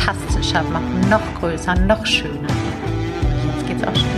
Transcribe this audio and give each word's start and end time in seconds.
fantastischer 0.00 0.62
machen, 0.64 1.00
noch 1.08 1.20
größer, 1.40 1.74
noch 1.74 2.04
schöner. 2.06 2.48
Jetzt 3.56 3.66
geht's 3.66 3.84
auch 3.84 3.94
schon. 3.94 4.08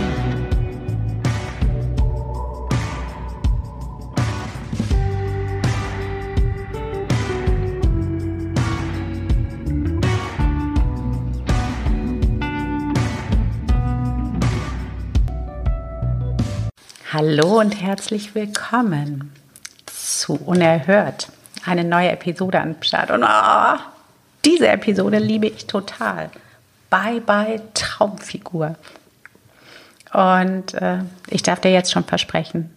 Hallo 17.11 17.59
und 17.59 17.79
herzlich 17.79 18.33
willkommen 18.33 19.31
zu 19.85 20.33
Unerhört. 20.33 21.27
Eine 21.65 21.83
neue 21.83 22.11
Episode 22.11 22.59
am 22.59 22.75
Start. 22.81 23.11
Und 23.11 23.23
oh, 23.23 23.92
diese 24.45 24.67
Episode 24.67 25.19
liebe 25.19 25.47
ich 25.47 25.67
total. 25.67 26.29
Bye 26.89 27.21
bye 27.21 27.61
Traumfigur. 27.73 28.75
Und 30.13 30.73
äh, 30.75 30.99
ich 31.29 31.41
darf 31.41 31.59
dir 31.59 31.71
jetzt 31.71 31.91
schon 31.91 32.03
versprechen, 32.03 32.75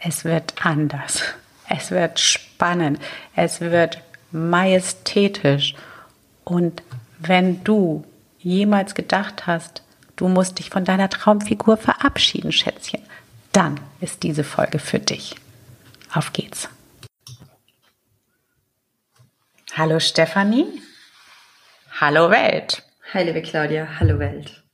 es 0.00 0.24
wird 0.24 0.54
anders. 0.62 1.22
Es 1.68 1.90
wird 1.90 2.18
spannend. 2.18 2.98
Es 3.36 3.60
wird 3.60 4.00
majestätisch. 4.32 5.74
Und 6.44 6.82
wenn 7.18 7.62
du 7.62 8.04
jemals 8.40 8.94
gedacht 8.94 9.46
hast, 9.46 9.82
du 10.16 10.28
musst 10.28 10.58
dich 10.58 10.70
von 10.70 10.84
deiner 10.84 11.10
Traumfigur 11.10 11.76
verabschieden, 11.76 12.50
Schätzchen, 12.50 13.02
dann 13.52 13.78
ist 14.00 14.22
diese 14.22 14.42
Folge 14.42 14.78
für 14.78 14.98
dich. 14.98 15.36
Auf 16.12 16.32
geht's. 16.32 16.68
Hallo 19.76 20.00
Stefanie. 20.00 20.66
Hallo 22.00 22.30
Welt. 22.30 22.82
Hi 23.14 23.22
liebe 23.22 23.40
Claudia. 23.40 24.00
Hallo 24.00 24.18
Welt. 24.18 24.64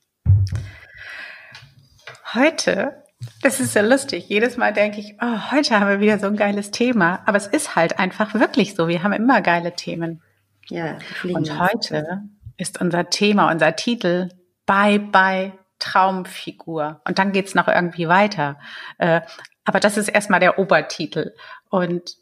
Heute, 2.32 3.04
das 3.42 3.60
ist 3.60 3.74
so 3.74 3.80
lustig. 3.80 4.28
Jedes 4.28 4.56
Mal 4.56 4.72
denke 4.72 5.00
ich, 5.00 5.14
oh, 5.20 5.52
heute 5.52 5.78
haben 5.78 5.88
wir 5.88 6.00
wieder 6.00 6.18
so 6.18 6.26
ein 6.26 6.36
geiles 6.36 6.70
Thema. 6.70 7.22
Aber 7.26 7.36
es 7.36 7.46
ist 7.46 7.76
halt 7.76 7.98
einfach 7.98 8.34
wirklich 8.34 8.74
so. 8.74 8.88
Wir 8.88 9.02
haben 9.02 9.12
immer 9.12 9.42
geile 9.42 9.76
Themen. 9.76 10.22
Ja. 10.68 10.98
Und 11.24 11.58
heute 11.58 12.22
ist 12.56 12.80
unser 12.80 13.10
Thema, 13.10 13.50
unser 13.50 13.76
Titel 13.76 14.30
Bye 14.64 14.98
Bye 14.98 15.52
Traumfigur. 15.78 17.02
Und 17.06 17.18
dann 17.18 17.32
geht's 17.32 17.54
noch 17.54 17.68
irgendwie 17.68 18.08
weiter. 18.08 18.58
Äh, 18.96 19.20
aber 19.64 19.78
das 19.78 19.98
ist 19.98 20.08
erstmal 20.08 20.40
der 20.40 20.58
Obertitel. 20.58 21.34
Und 21.68 22.16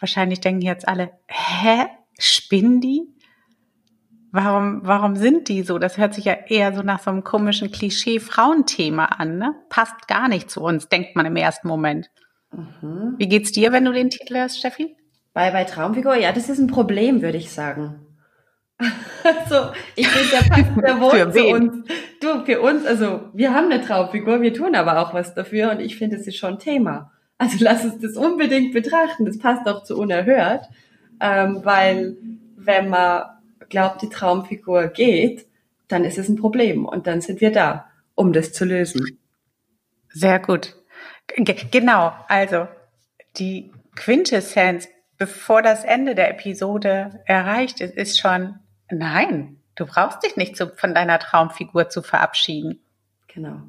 wahrscheinlich 0.00 0.40
denken 0.40 0.62
jetzt 0.62 0.88
alle, 0.88 1.12
hä? 1.28 1.86
Spinnen 2.18 2.80
die? 2.80 3.02
Warum, 4.30 4.80
warum 4.84 5.16
sind 5.16 5.48
die 5.48 5.62
so? 5.62 5.78
Das 5.78 5.96
hört 5.96 6.14
sich 6.14 6.26
ja 6.26 6.34
eher 6.34 6.74
so 6.74 6.82
nach 6.82 7.00
so 7.00 7.10
einem 7.10 7.24
komischen 7.24 7.70
Klischee-Frauenthema 7.70 9.06
an, 9.06 9.38
ne? 9.38 9.54
Passt 9.70 10.06
gar 10.06 10.28
nicht 10.28 10.50
zu 10.50 10.60
uns, 10.60 10.88
denkt 10.88 11.16
man 11.16 11.24
im 11.24 11.36
ersten 11.36 11.66
Moment. 11.66 12.10
Mhm. 12.52 13.14
Wie 13.16 13.28
geht's 13.28 13.52
dir, 13.52 13.72
wenn 13.72 13.84
du 13.84 13.92
den 13.92 14.10
Titel 14.10 14.36
hörst, 14.36 14.58
Steffi? 14.58 14.96
Bei, 15.32 15.50
bei 15.50 15.64
Traumfigur, 15.64 16.16
ja, 16.16 16.32
das 16.32 16.48
ist 16.48 16.58
ein 16.58 16.66
Problem, 16.66 17.22
würde 17.22 17.38
ich 17.38 17.50
sagen. 17.50 18.00
also, 18.78 19.72
ich 19.96 20.08
finde, 20.08 20.30
der 20.30 20.48
passt 20.48 20.74
sehr 20.74 21.00
wohl 21.00 21.32
zu 21.32 21.46
uns. 21.46 21.88
Du, 22.20 22.44
für 22.44 22.60
uns, 22.60 22.84
also, 22.84 23.30
wir 23.32 23.54
haben 23.54 23.70
eine 23.70 23.80
Traumfigur, 23.80 24.42
wir 24.42 24.52
tun 24.52 24.74
aber 24.74 25.00
auch 25.00 25.14
was 25.14 25.34
dafür 25.34 25.70
und 25.70 25.80
ich 25.80 25.96
finde, 25.96 26.16
es 26.16 26.26
ist 26.26 26.36
schon 26.36 26.58
Thema. 26.58 27.12
Also, 27.38 27.56
lass 27.60 27.84
uns 27.84 28.00
das 28.00 28.16
unbedingt 28.16 28.72
betrachten. 28.74 29.24
Das 29.24 29.38
passt 29.38 29.66
auch 29.66 29.84
zu 29.84 29.96
unerhört, 29.96 30.66
ähm, 31.20 31.60
weil, 31.64 32.16
wenn 32.56 32.88
man 32.88 33.24
glaubt, 33.68 34.02
die 34.02 34.08
Traumfigur 34.08 34.88
geht, 34.88 35.46
dann 35.88 36.04
ist 36.04 36.18
es 36.18 36.28
ein 36.28 36.36
Problem 36.36 36.84
und 36.84 37.06
dann 37.06 37.20
sind 37.20 37.40
wir 37.40 37.52
da, 37.52 37.86
um 38.14 38.32
das 38.32 38.52
zu 38.52 38.64
lösen. 38.64 39.18
Sehr 40.10 40.38
gut. 40.38 40.74
G 41.36 41.54
genau, 41.70 42.12
also, 42.28 42.68
die 43.36 43.70
Quintessenz, 43.94 44.88
bevor 45.16 45.62
das 45.62 45.84
Ende 45.84 46.14
der 46.14 46.30
Episode 46.30 47.22
erreicht 47.26 47.80
ist, 47.80 47.94
ist 47.94 48.18
schon, 48.18 48.58
Nein, 48.90 49.60
du 49.74 49.86
brauchst 49.86 50.22
dich 50.24 50.36
nicht 50.36 50.56
zu, 50.56 50.68
von 50.68 50.94
deiner 50.94 51.18
Traumfigur 51.18 51.88
zu 51.88 52.02
verabschieden. 52.02 52.80
Genau. 53.28 53.60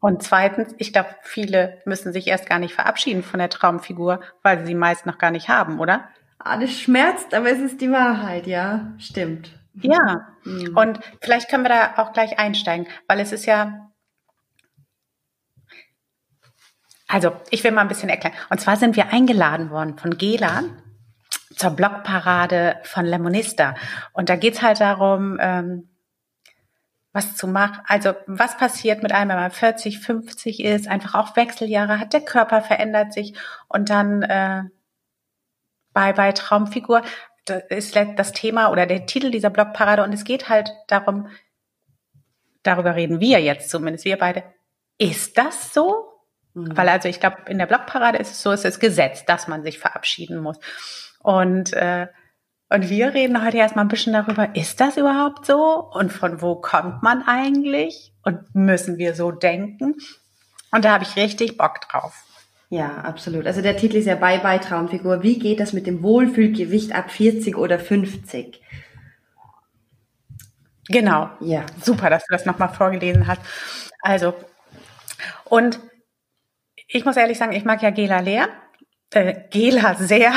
Und 0.00 0.22
zweitens, 0.22 0.74
ich 0.78 0.92
glaube, 0.92 1.10
viele 1.22 1.78
müssen 1.84 2.12
sich 2.12 2.26
erst 2.26 2.46
gar 2.46 2.58
nicht 2.58 2.74
verabschieden 2.74 3.22
von 3.22 3.38
der 3.38 3.50
Traumfigur, 3.50 4.20
weil 4.42 4.60
sie 4.60 4.66
sie 4.66 4.74
meist 4.74 5.06
noch 5.06 5.18
gar 5.18 5.30
nicht 5.30 5.48
haben, 5.48 5.78
oder? 5.78 6.08
Alles 6.42 6.80
schmerzt, 6.80 7.34
aber 7.34 7.50
es 7.50 7.58
ist 7.58 7.80
die 7.80 7.90
Wahrheit, 7.90 8.46
ja, 8.46 8.92
stimmt. 8.98 9.52
Ja, 9.74 10.26
mhm. 10.44 10.76
und 10.76 11.00
vielleicht 11.20 11.48
können 11.50 11.64
wir 11.64 11.68
da 11.68 11.94
auch 11.98 12.12
gleich 12.12 12.38
einsteigen, 12.38 12.86
weil 13.06 13.20
es 13.20 13.32
ist 13.32 13.44
ja, 13.46 13.90
also 17.06 17.32
ich 17.50 17.62
will 17.62 17.72
mal 17.72 17.82
ein 17.82 17.88
bisschen 17.88 18.08
erklären. 18.08 18.34
Und 18.48 18.60
zwar 18.60 18.76
sind 18.76 18.96
wir 18.96 19.12
eingeladen 19.12 19.70
worden 19.70 19.98
von 19.98 20.16
Gela 20.16 20.64
zur 21.56 21.70
Blogparade 21.70 22.76
von 22.84 23.04
Lemonista. 23.04 23.74
Und 24.12 24.30
da 24.30 24.36
geht's 24.36 24.62
halt 24.62 24.80
darum, 24.80 25.36
ähm, 25.40 25.88
was 27.12 27.36
zu 27.36 27.48
machen. 27.48 27.82
Also 27.86 28.14
was 28.26 28.56
passiert 28.56 29.02
mit 29.02 29.12
einem, 29.12 29.30
wenn 29.30 29.36
man 29.36 29.50
40, 29.50 29.98
50 29.98 30.64
ist, 30.64 30.88
einfach 30.88 31.14
auch 31.14 31.36
Wechseljahre 31.36 31.98
hat, 31.98 32.12
der 32.12 32.22
Körper 32.22 32.62
verändert 32.62 33.12
sich 33.12 33.34
und 33.68 33.90
dann 33.90 34.22
äh, 34.22 34.62
bei, 36.00 36.12
bei 36.12 36.32
Traumfigur 36.32 37.02
das 37.44 37.62
ist 37.68 37.96
das 38.16 38.32
Thema 38.32 38.70
oder 38.70 38.86
der 38.86 39.06
Titel 39.06 39.30
dieser 39.30 39.50
Blogparade 39.50 40.02
und 40.04 40.12
es 40.12 40.24
geht 40.24 40.48
halt 40.48 40.70
darum, 40.88 41.28
darüber 42.62 42.94
reden 42.94 43.20
wir 43.20 43.40
jetzt 43.40 43.70
zumindest, 43.70 44.04
wir 44.04 44.18
beide. 44.18 44.44
Ist 44.98 45.38
das 45.38 45.72
so? 45.72 46.06
Mhm. 46.54 46.76
Weil 46.76 46.88
also 46.88 47.08
ich 47.08 47.20
glaube, 47.20 47.38
in 47.48 47.58
der 47.58 47.66
Blogparade 47.66 48.18
ist 48.18 48.30
es 48.30 48.42
so, 48.42 48.52
es 48.52 48.64
ist 48.64 48.80
Gesetz, 48.80 49.24
dass 49.24 49.48
man 49.48 49.62
sich 49.62 49.78
verabschieden 49.78 50.38
muss. 50.38 50.58
Und, 51.20 51.72
äh, 51.72 52.08
und 52.68 52.88
wir 52.88 53.14
reden 53.14 53.44
heute 53.44 53.56
erstmal 53.56 53.84
ein 53.84 53.88
bisschen 53.88 54.12
darüber, 54.12 54.54
ist 54.54 54.80
das 54.80 54.96
überhaupt 54.96 55.46
so? 55.46 55.90
Und 55.92 56.12
von 56.12 56.40
wo 56.40 56.56
kommt 56.56 57.02
man 57.02 57.22
eigentlich? 57.26 58.12
Und 58.22 58.54
müssen 58.54 58.98
wir 58.98 59.14
so 59.14 59.32
denken? 59.32 59.96
Und 60.70 60.84
da 60.84 60.92
habe 60.92 61.04
ich 61.04 61.16
richtig 61.16 61.56
Bock 61.56 61.80
drauf. 61.80 62.14
Ja, 62.72 62.98
absolut. 62.98 63.46
Also 63.46 63.62
der 63.62 63.76
Titel 63.76 63.96
ist 63.96 64.06
ja 64.06 64.14
Bye 64.14 64.38
Bye 64.38 64.60
Traumfigur. 64.60 65.24
Wie 65.24 65.38
geht 65.40 65.58
das 65.58 65.72
mit 65.72 65.88
dem 65.88 66.04
Wohlfühlgewicht 66.04 66.94
ab 66.94 67.10
40 67.10 67.56
oder 67.56 67.80
50? 67.80 68.60
Genau. 70.88 71.30
Ja. 71.40 71.66
Super, 71.82 72.10
dass 72.10 72.24
du 72.26 72.32
das 72.32 72.46
nochmal 72.46 72.68
vorgelesen 72.68 73.26
hast. 73.26 73.40
Also, 74.02 74.34
und 75.44 75.80
ich 76.88 77.04
muss 77.04 77.16
ehrlich 77.16 77.38
sagen, 77.38 77.52
ich 77.52 77.64
mag 77.64 77.82
ja 77.82 77.90
Gela 77.90 78.20
Lehr 78.20 78.48
äh, 79.12 79.34
Gela 79.50 79.94
sehr. 79.96 80.32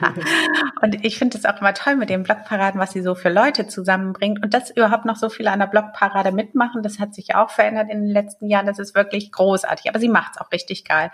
und 0.82 1.04
ich 1.04 1.18
finde 1.18 1.38
es 1.38 1.44
auch 1.44 1.60
immer 1.60 1.74
toll 1.74 1.96
mit 1.96 2.10
den 2.10 2.22
Blogparaden, 2.22 2.80
was 2.80 2.92
sie 2.92 3.02
so 3.02 3.14
für 3.14 3.30
Leute 3.30 3.66
zusammenbringt. 3.66 4.42
Und 4.42 4.52
dass 4.52 4.70
überhaupt 4.70 5.06
noch 5.06 5.16
so 5.16 5.28
viele 5.28 5.50
an 5.50 5.60
der 5.60 5.66
Blogparade 5.66 6.32
mitmachen, 6.32 6.82
das 6.82 6.98
hat 6.98 7.14
sich 7.14 7.34
auch 7.34 7.50
verändert 7.50 7.90
in 7.90 8.02
den 8.02 8.10
letzten 8.12 8.48
Jahren. 8.48 8.66
Das 8.66 8.78
ist 8.78 8.94
wirklich 8.94 9.32
großartig. 9.32 9.88
Aber 9.88 9.98
sie 9.98 10.08
macht 10.08 10.32
es 10.34 10.40
auch 10.40 10.52
richtig 10.52 10.84
geil. 10.84 11.10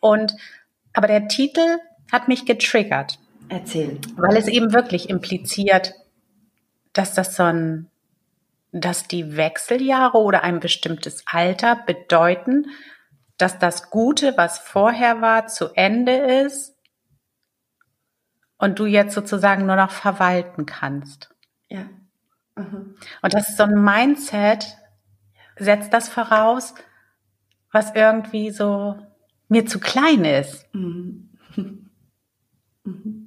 Und 0.00 0.34
aber 0.94 1.08
der 1.08 1.28
Titel 1.28 1.78
hat 2.10 2.28
mich 2.28 2.46
getriggert. 2.46 3.18
Erzähl. 3.48 3.98
Weil 4.16 4.36
es 4.36 4.46
eben 4.46 4.72
wirklich 4.72 5.10
impliziert, 5.10 5.92
dass 6.92 7.12
das 7.12 7.36
so 7.36 7.42
ein, 7.42 7.90
dass 8.72 9.08
die 9.08 9.36
Wechseljahre 9.36 10.18
oder 10.18 10.42
ein 10.42 10.60
bestimmtes 10.60 11.22
Alter 11.26 11.76
bedeuten, 11.86 12.66
dass 13.36 13.58
das 13.58 13.90
Gute, 13.90 14.36
was 14.36 14.58
vorher 14.58 15.20
war, 15.20 15.46
zu 15.46 15.74
Ende 15.74 16.12
ist 16.12 16.76
und 18.58 18.78
du 18.78 18.86
jetzt 18.86 19.14
sozusagen 19.14 19.66
nur 19.66 19.76
noch 19.76 19.90
verwalten 19.90 20.66
kannst. 20.66 21.34
Ja. 21.68 21.88
Mhm. 22.56 22.94
Und 23.22 23.34
das 23.34 23.48
ist 23.48 23.56
so 23.56 23.64
ein 23.64 23.82
Mindset, 23.82 24.76
setzt 25.56 25.92
das 25.92 26.08
voraus, 26.08 26.74
was 27.72 27.94
irgendwie 27.94 28.50
so 28.50 28.96
mir 29.48 29.66
zu 29.66 29.80
klein 29.80 30.24
ist. 30.24 30.72
Mhm. 30.74 31.30
Mhm. 32.86 33.23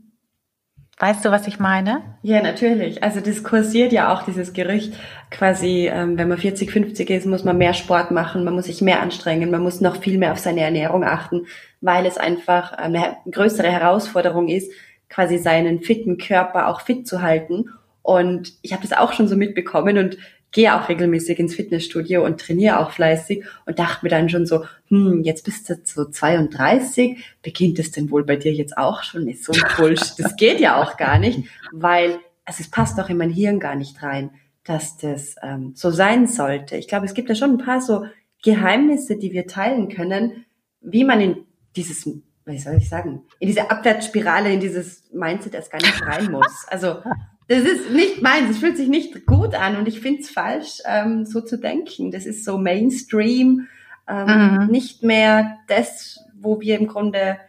Weißt 0.99 1.23
du, 1.23 1.29
was 1.29 1.47
ich 1.47 1.59
meine? 1.59 2.01
Ja, 2.23 2.41
natürlich. 2.41 3.03
Also 3.03 3.19
das 3.19 3.43
kursiert 3.43 3.91
ja 3.91 4.11
auch 4.11 4.23
dieses 4.23 4.53
Gerücht, 4.53 4.93
quasi, 5.29 5.87
ähm, 5.93 6.17
wenn 6.17 6.27
man 6.27 6.39
40, 6.39 6.71
50 6.71 7.07
ist, 7.11 7.27
muss 7.27 7.43
man 7.43 7.59
mehr 7.59 7.75
Sport 7.75 8.09
machen, 8.09 8.43
man 8.43 8.55
muss 8.55 8.65
sich 8.65 8.81
mehr 8.81 8.99
anstrengen, 9.01 9.51
man 9.51 9.61
muss 9.61 9.79
noch 9.79 9.97
viel 9.97 10.17
mehr 10.17 10.31
auf 10.31 10.39
seine 10.39 10.61
Ernährung 10.61 11.03
achten, 11.03 11.45
weil 11.81 12.07
es 12.07 12.17
einfach 12.17 12.71
eine 12.71 13.17
größere 13.29 13.71
Herausforderung 13.71 14.47
ist, 14.47 14.71
quasi 15.07 15.37
seinen 15.37 15.81
fitten 15.81 16.17
Körper 16.17 16.67
auch 16.67 16.81
fit 16.81 17.07
zu 17.07 17.21
halten. 17.21 17.65
Und 18.01 18.53
ich 18.63 18.73
habe 18.73 18.81
das 18.81 18.97
auch 18.97 19.13
schon 19.13 19.27
so 19.27 19.35
mitbekommen 19.35 19.99
und 19.99 20.17
gehe 20.51 20.73
auch 20.73 20.89
regelmäßig 20.89 21.39
ins 21.39 21.55
Fitnessstudio 21.55 22.23
und 22.25 22.39
trainiere 22.39 22.79
auch 22.79 22.91
fleißig 22.91 23.43
und 23.65 23.79
dachte 23.79 24.05
mir 24.05 24.09
dann 24.09 24.29
schon 24.29 24.45
so, 24.45 24.65
hm, 24.87 25.23
jetzt 25.23 25.43
bist 25.43 25.69
du 25.69 25.75
so 25.83 26.05
32, 26.05 27.17
beginnt 27.41 27.79
es 27.79 27.91
denn 27.91 28.09
wohl 28.09 28.23
bei 28.23 28.37
dir 28.37 28.53
jetzt 28.53 28.77
auch 28.77 29.03
schon? 29.03 29.25
Nicht 29.25 29.43
so 29.43 29.53
ein 29.53 29.61
Bullshit. 29.77 30.17
Das 30.17 30.35
geht 30.35 30.59
ja 30.59 30.81
auch 30.81 30.97
gar 30.97 31.19
nicht, 31.19 31.43
weil 31.71 32.19
also 32.47 32.61
es 32.61 32.71
passt 32.71 32.97
doch 32.97 33.09
in 33.09 33.17
mein 33.17 33.29
Hirn 33.29 33.59
gar 33.59 33.75
nicht 33.75 34.01
rein, 34.01 34.31
dass 34.63 34.97
das 34.97 35.35
ähm, 35.43 35.73
so 35.75 35.91
sein 35.91 36.27
sollte. 36.27 36.77
Ich 36.77 36.87
glaube, 36.87 37.05
es 37.05 37.13
gibt 37.13 37.27
ja 37.27 37.35
schon 37.35 37.51
ein 37.51 37.57
paar 37.57 37.81
so 37.81 38.05
Geheimnisse, 38.41 39.17
die 39.17 39.33
wir 39.33 39.47
teilen 39.47 39.89
können, 39.89 40.45
wie 40.79 41.03
man 41.03 41.19
in 41.19 41.45
dieses, 41.75 42.05
wie 42.05 42.57
soll 42.57 42.75
ich 42.75 42.87
sagen, 42.87 43.23
in 43.39 43.47
diese 43.47 43.69
Abwärtsspirale, 43.69 44.51
in 44.51 44.61
dieses 44.61 45.11
Mindset 45.11 45.55
erst 45.55 45.71
gar 45.71 45.81
nicht 45.81 46.01
rein 46.01 46.31
muss. 46.31 46.65
Also 46.69 47.01
das 47.47 47.63
ist 47.63 47.91
nicht 47.91 48.21
meins, 48.21 48.49
es 48.51 48.57
fühlt 48.57 48.77
sich 48.77 48.89
nicht 48.89 49.25
gut 49.25 49.55
an 49.55 49.77
und 49.77 49.87
ich 49.87 50.01
finde 50.01 50.21
es 50.21 50.29
falsch, 50.29 50.81
ähm, 50.85 51.25
so 51.25 51.41
zu 51.41 51.57
denken. 51.57 52.11
Das 52.11 52.25
ist 52.25 52.43
so 52.43 52.57
Mainstream, 52.57 53.67
ähm, 54.07 54.59
mhm. 54.59 54.67
nicht 54.67 55.03
mehr 55.03 55.57
das, 55.67 56.19
wo 56.35 56.59
wir 56.59 56.77
im 56.77 56.87
Grunde 56.87 57.39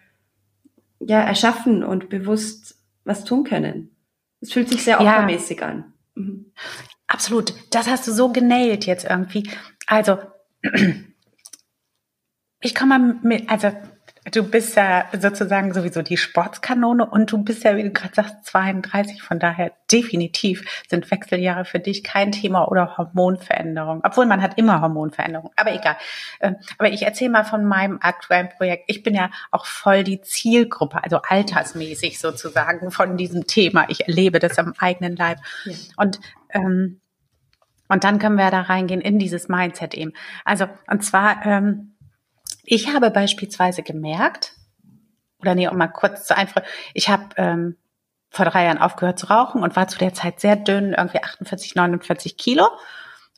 ja 1.01 1.21
erschaffen 1.21 1.83
und 1.83 2.09
bewusst 2.09 2.77
was 3.05 3.25
tun 3.25 3.45
können. 3.45 3.97
Es 4.41 4.53
fühlt 4.53 4.69
sich 4.69 4.85
sehr 4.85 5.01
opfermäßig 5.01 5.61
ja. 5.61 5.67
an. 5.67 5.93
Mhm. 6.15 6.53
Absolut, 7.07 7.55
das 7.71 7.89
hast 7.89 8.07
du 8.07 8.13
so 8.13 8.31
genäht 8.31 8.87
jetzt 8.87 9.05
irgendwie. 9.09 9.49
Also 9.87 10.19
ich 12.61 12.75
komme 12.75 13.19
mit, 13.23 13.49
also 13.49 13.73
Du 14.33 14.43
bist 14.43 14.77
ja 14.77 15.07
sozusagen 15.19 15.73
sowieso 15.73 16.03
die 16.03 16.17
Sportskanone 16.17 17.07
und 17.07 17.31
du 17.33 17.39
bist 17.39 17.65
ja, 17.65 17.77
wie 17.77 17.83
du 17.83 17.91
gerade 17.91 18.15
sagst, 18.15 18.45
32. 18.47 19.23
Von 19.23 19.39
daher 19.39 19.73
definitiv 19.91 20.85
sind 20.89 21.11
Wechseljahre 21.11 21.65
für 21.65 21.79
dich 21.79 22.05
kein 22.05 22.33
Thema 22.33 22.69
oder 22.69 22.97
Hormonveränderung. 22.97 24.01
Obwohl 24.05 24.27
man 24.27 24.43
hat 24.43 24.59
immer 24.59 24.81
Hormonveränderungen. 24.81 25.53
Aber 25.57 25.73
egal. 25.73 25.97
Ähm, 26.41 26.57
aber 26.79 26.91
ich 26.91 27.03
erzähle 27.03 27.31
mal 27.31 27.45
von 27.45 27.65
meinem 27.65 27.99
aktuellen 28.01 28.49
Projekt. 28.49 28.85
Ich 28.89 29.03
bin 29.03 29.15
ja 29.15 29.31
auch 29.51 29.67
voll 29.67 30.05
die 30.05 30.21
Zielgruppe, 30.21 31.03
also 31.03 31.21
altersmäßig 31.23 32.19
sozusagen 32.19 32.91
von 32.91 33.17
diesem 33.17 33.47
Thema. 33.47 33.87
Ich 33.89 34.07
erlebe 34.09 34.39
das 34.39 34.59
am 34.59 34.75
eigenen 34.79 35.17
Leib. 35.17 35.39
Ja. 35.65 35.75
Und 35.97 36.21
ähm, 36.51 37.01
und 37.89 38.05
dann 38.05 38.19
können 38.19 38.37
wir 38.37 38.51
da 38.51 38.61
reingehen 38.61 39.01
in 39.01 39.19
dieses 39.19 39.49
Mindset 39.49 39.95
eben. 39.95 40.13
Also, 40.45 40.67
und 40.89 41.03
zwar, 41.03 41.45
ähm, 41.47 41.95
ich 42.71 42.93
habe 42.93 43.11
beispielsweise 43.11 43.83
gemerkt, 43.83 44.53
oder 45.41 45.55
nee, 45.55 45.69
um 45.69 45.77
mal 45.77 45.89
kurz 45.89 46.27
zu 46.27 46.37
einfach, 46.37 46.63
ich 46.95 47.09
habe 47.09 47.25
ähm, 47.37 47.77
vor 48.31 48.45
drei 48.45 48.65
Jahren 48.65 48.79
aufgehört 48.79 49.19
zu 49.19 49.27
rauchen 49.27 49.63
und 49.63 49.75
war 49.77 49.89
zu 49.89 49.99
der 49.99 50.13
Zeit 50.13 50.41
sehr 50.41 50.57
dünn, 50.57 50.93
irgendwie 50.93 51.23
48, 51.23 51.75
49 51.75 52.37
Kilo 52.37 52.69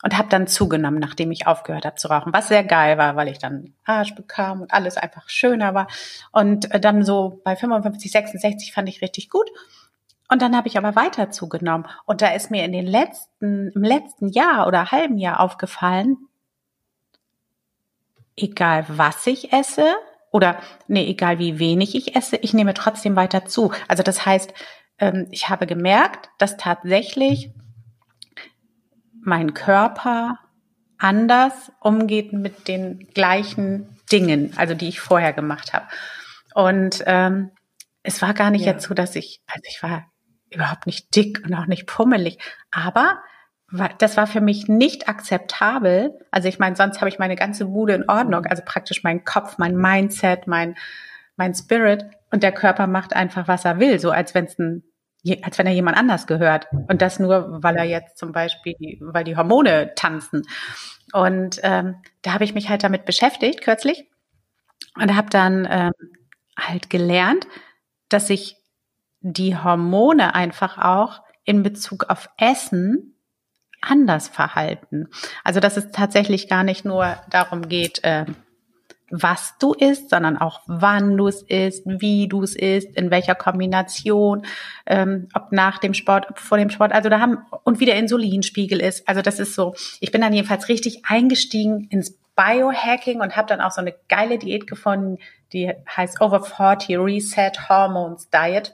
und 0.03 0.17
habe 0.17 0.29
dann 0.29 0.47
zugenommen, 0.47 0.99
nachdem 0.99 1.31
ich 1.31 1.47
aufgehört 1.47 1.85
habe 1.85 1.97
zu 1.97 2.09
rauchen, 2.09 2.33
was 2.33 2.49
sehr 2.49 2.65
geil 2.65 2.99
war, 2.99 3.17
weil 3.17 3.29
ich 3.29 3.39
dann 3.39 3.75
Arsch 3.85 4.15
bekam 4.15 4.63
und 4.63 4.73
alles 4.73 4.97
einfach 4.97 5.29
schöner 5.29 5.75
war. 5.75 5.87
Und 6.33 6.73
äh, 6.73 6.81
dann 6.81 7.05
so 7.05 7.41
bei 7.45 7.55
55, 7.55 8.11
66 8.11 8.73
fand 8.73 8.89
ich 8.89 9.03
richtig 9.03 9.31
gut. 9.31 9.49
Und 10.29 10.43
dann 10.43 10.57
habe 10.57 10.69
ich 10.69 10.79
aber 10.79 10.97
weiter 10.97 11.31
zugenommen. 11.31 11.87
Und 12.07 12.23
da 12.23 12.29
ist 12.29 12.51
mir 12.51 12.65
in 12.65 12.73
den 12.73 12.87
letzten, 12.87 13.71
im 13.75 13.83
letzten 13.83 14.29
Jahr 14.29 14.67
oder 14.67 14.91
halben 14.91 15.19
Jahr 15.19 15.41
aufgefallen, 15.41 16.17
egal 18.37 18.85
was 18.89 19.27
ich 19.27 19.53
esse 19.53 19.95
oder 20.31 20.61
nee, 20.87 21.07
egal 21.07 21.39
wie 21.39 21.59
wenig 21.59 21.95
ich 21.95 22.17
esse, 22.17 22.37
ich 22.37 22.55
nehme 22.55 22.75
trotzdem 22.75 23.17
weiter 23.17 23.45
zu. 23.47 23.73
Also 23.89 24.03
das 24.03 24.25
heißt, 24.25 24.55
ähm, 24.99 25.27
ich 25.31 25.49
habe 25.49 25.67
gemerkt, 25.67 26.31
dass 26.39 26.57
tatsächlich 26.57 27.51
mein 29.23 29.55
Körper 29.55 30.39
anders 30.99 31.73
umgeht 31.81 32.33
mit 32.33 32.69
den 32.69 33.09
gleichen 33.15 33.99
Dingen, 34.13 34.53
also 34.57 34.75
die 34.75 34.89
ich 34.89 35.01
vorher 35.01 35.33
gemacht 35.33 35.73
habe. 35.73 35.87
Und 36.55 37.03
ähm, 37.07 37.51
es 38.03 38.23
war 38.23 38.35
gar 38.35 38.51
nicht 38.51 38.65
ja. 38.65 38.73
jetzt 38.73 38.87
so, 38.87 38.95
dass 38.95 39.17
ich, 39.17 39.43
also 39.47 39.63
ich 39.69 39.83
war 39.83 40.11
überhaupt 40.51 40.87
nicht 40.87 41.15
dick 41.15 41.43
und 41.45 41.55
auch 41.55 41.67
nicht 41.67 41.87
pummelig, 41.87 42.39
aber 42.71 43.23
das 43.99 44.17
war 44.17 44.27
für 44.27 44.41
mich 44.41 44.69
nicht 44.69 45.09
akzeptabel. 45.09 46.19
Also 46.31 46.49
ich 46.49 46.59
meine, 46.59 46.77
sonst 46.77 47.01
habe 47.01 47.09
ich 47.09 47.19
meine 47.19 47.37
ganze 47.37 47.67
Bude 47.67 47.95
in 47.95 48.09
Ordnung, 48.09 48.47
also 48.47 48.63
praktisch 48.65 49.05
mein 49.05 49.25
Kopf, 49.25 49.59
mein 49.59 49.77
Mindset, 49.77 50.47
mein 50.47 50.77
mein 51.37 51.55
Spirit 51.55 52.05
und 52.31 52.43
der 52.43 52.53
Körper 52.53 52.87
macht 52.87 53.15
einfach, 53.15 53.49
was 53.49 53.65
er 53.65 53.79
will, 53.79 53.99
so 53.99 54.11
als 54.11 54.35
wenn 54.35 54.45
es 54.45 54.59
ein 54.59 54.83
als 55.43 55.59
wenn 55.59 55.67
er 55.67 55.73
jemand 55.73 55.99
anders 55.99 56.27
gehört. 56.27 56.67
Und 56.89 57.03
das 57.03 57.19
nur, 57.19 57.63
weil 57.63 57.77
er 57.77 57.85
jetzt 57.85 58.17
zum 58.17 58.33
Beispiel, 58.33 58.75
weil 59.01 59.25
die 59.25 59.37
Hormone 59.37 59.93
tanzen. 59.95 60.47
Und 61.13 61.61
ähm, 61.63 61.97
da 62.23 62.33
habe 62.33 62.45
ich 62.45 62.55
mich 62.55 62.69
halt 62.69 62.85
damit 62.85 63.05
beschäftigt 63.05 63.61
kürzlich 63.61 64.09
und 64.97 65.15
habe 65.15 65.29
dann 65.29 65.69
ähm, 65.71 65.93
halt 66.59 66.89
gelernt, 66.89 67.47
dass 68.09 68.29
sich 68.29 68.57
die 69.21 69.57
Hormone 69.57 70.35
einfach 70.35 70.79
auch 70.79 71.23
in 71.45 71.63
Bezug 71.63 72.09
auf 72.09 72.31
Essen 72.39 73.15
anders 73.81 74.29
verhalten. 74.29 75.09
Also 75.45 75.61
dass 75.61 75.77
es 75.77 75.91
tatsächlich 75.91 76.49
gar 76.49 76.65
nicht 76.65 76.85
nur 76.85 77.17
darum 77.31 77.69
geht, 77.69 78.03
äh, 78.05 78.27
was 79.11 79.55
du 79.59 79.73
isst, 79.73 80.11
sondern 80.11 80.39
auch 80.39 80.61
wann 80.67 81.17
du 81.17 81.27
es 81.27 81.43
isst, 81.43 81.83
wie 81.85 82.29
du 82.29 82.43
es 82.43 82.55
isst, 82.55 82.97
in 82.97 83.11
welcher 83.11 83.35
Kombination, 83.35 84.47
ähm, 84.87 85.29
ob 85.35 85.51
nach 85.51 85.79
dem 85.79 85.95
Sport, 85.95 86.31
ob 86.31 86.39
vor 86.39 86.59
dem 86.59 86.71
Sport, 86.71 86.93
also 86.93 87.09
da 87.09 87.21
haben 87.21 87.39
und 87.65 87.81
wie 87.81 87.87
der 87.87 87.97
Insulinspiegel 87.97 88.81
ist. 88.81 89.09
Also 89.09 89.21
das 89.21 89.41
ist 89.41 89.55
so, 89.55 89.75
ich 89.99 90.13
bin 90.13 90.21
dann 90.21 90.33
jedenfalls 90.33 90.69
richtig 90.69 91.03
eingestiegen 91.07 91.89
ins 91.91 92.19
Biohacking 92.37 93.21
und 93.21 93.37
habe 93.37 93.49
dann 93.49 93.61
auch 93.61 93.73
so 93.73 93.81
eine 93.81 93.95
geile 94.09 94.39
Diät 94.39 94.67
gefunden, 94.67 95.19
die 95.53 95.73
heißt 95.97 96.21
Over 96.21 96.43
40 96.43 96.97
Reset 96.97 97.53
Hormones 97.69 98.31
Diet. 98.31 98.73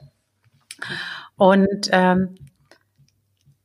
Und 1.35 1.89
ähm, 1.91 2.35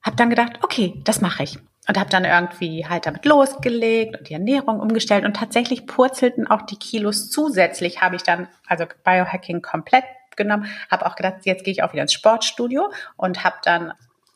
habe 0.03 0.17
dann 0.17 0.31
gedacht, 0.31 0.59
okay, 0.63 1.01
das 1.05 1.21
mache 1.21 1.43
ich. 1.45 1.59
Und 1.89 1.99
habe 1.99 2.11
dann 2.11 2.25
irgendwie 2.25 2.87
halt 2.87 3.07
damit 3.07 3.25
losgelegt 3.25 4.17
und 4.17 4.29
die 4.29 4.35
Ernährung 4.35 4.79
umgestellt 4.79 5.25
und 5.25 5.35
tatsächlich 5.35 5.87
purzelten 5.87 6.47
auch 6.47 6.63
die 6.63 6.77
Kilos 6.77 7.29
zusätzlich, 7.29 8.01
habe 8.01 8.15
ich 8.15 8.23
dann, 8.23 8.47
also 8.69 8.85
Biohacking 9.05 9.63
komplett 9.63 10.05
genommen, 10.37 10.67
habe 10.91 11.07
auch 11.07 11.17
gedacht, 11.17 11.39
jetzt 11.43 11.65
gehe 11.65 11.73
ich 11.73 11.83
auch 11.83 11.93
wieder 11.93 12.03
ins 12.03 12.13
Sportstudio 12.13 12.93
und 13.17 13.43
habe 13.43 13.57
dann, 13.65 13.93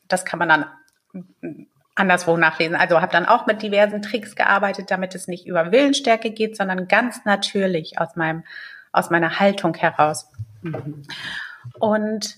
das 0.08 0.24
kann 0.24 0.40
man 0.40 0.48
dann 0.48 0.66
anderswo 1.94 2.36
nachlesen, 2.36 2.76
also 2.76 3.00
habe 3.00 3.12
dann 3.12 3.26
auch 3.26 3.46
mit 3.46 3.62
diversen 3.62 4.02
Tricks 4.02 4.34
gearbeitet, 4.34 4.90
damit 4.90 5.14
es 5.14 5.28
nicht 5.28 5.46
über 5.46 5.72
Willensstärke 5.72 6.30
geht, 6.30 6.56
sondern 6.56 6.88
ganz 6.88 7.24
natürlich 7.24 7.98
aus 7.98 8.16
meinem, 8.16 8.44
aus 8.92 9.10
meiner 9.10 9.38
Haltung 9.38 9.74
heraus. 9.74 10.30
Mhm. 10.62 11.04
Und 11.78 12.36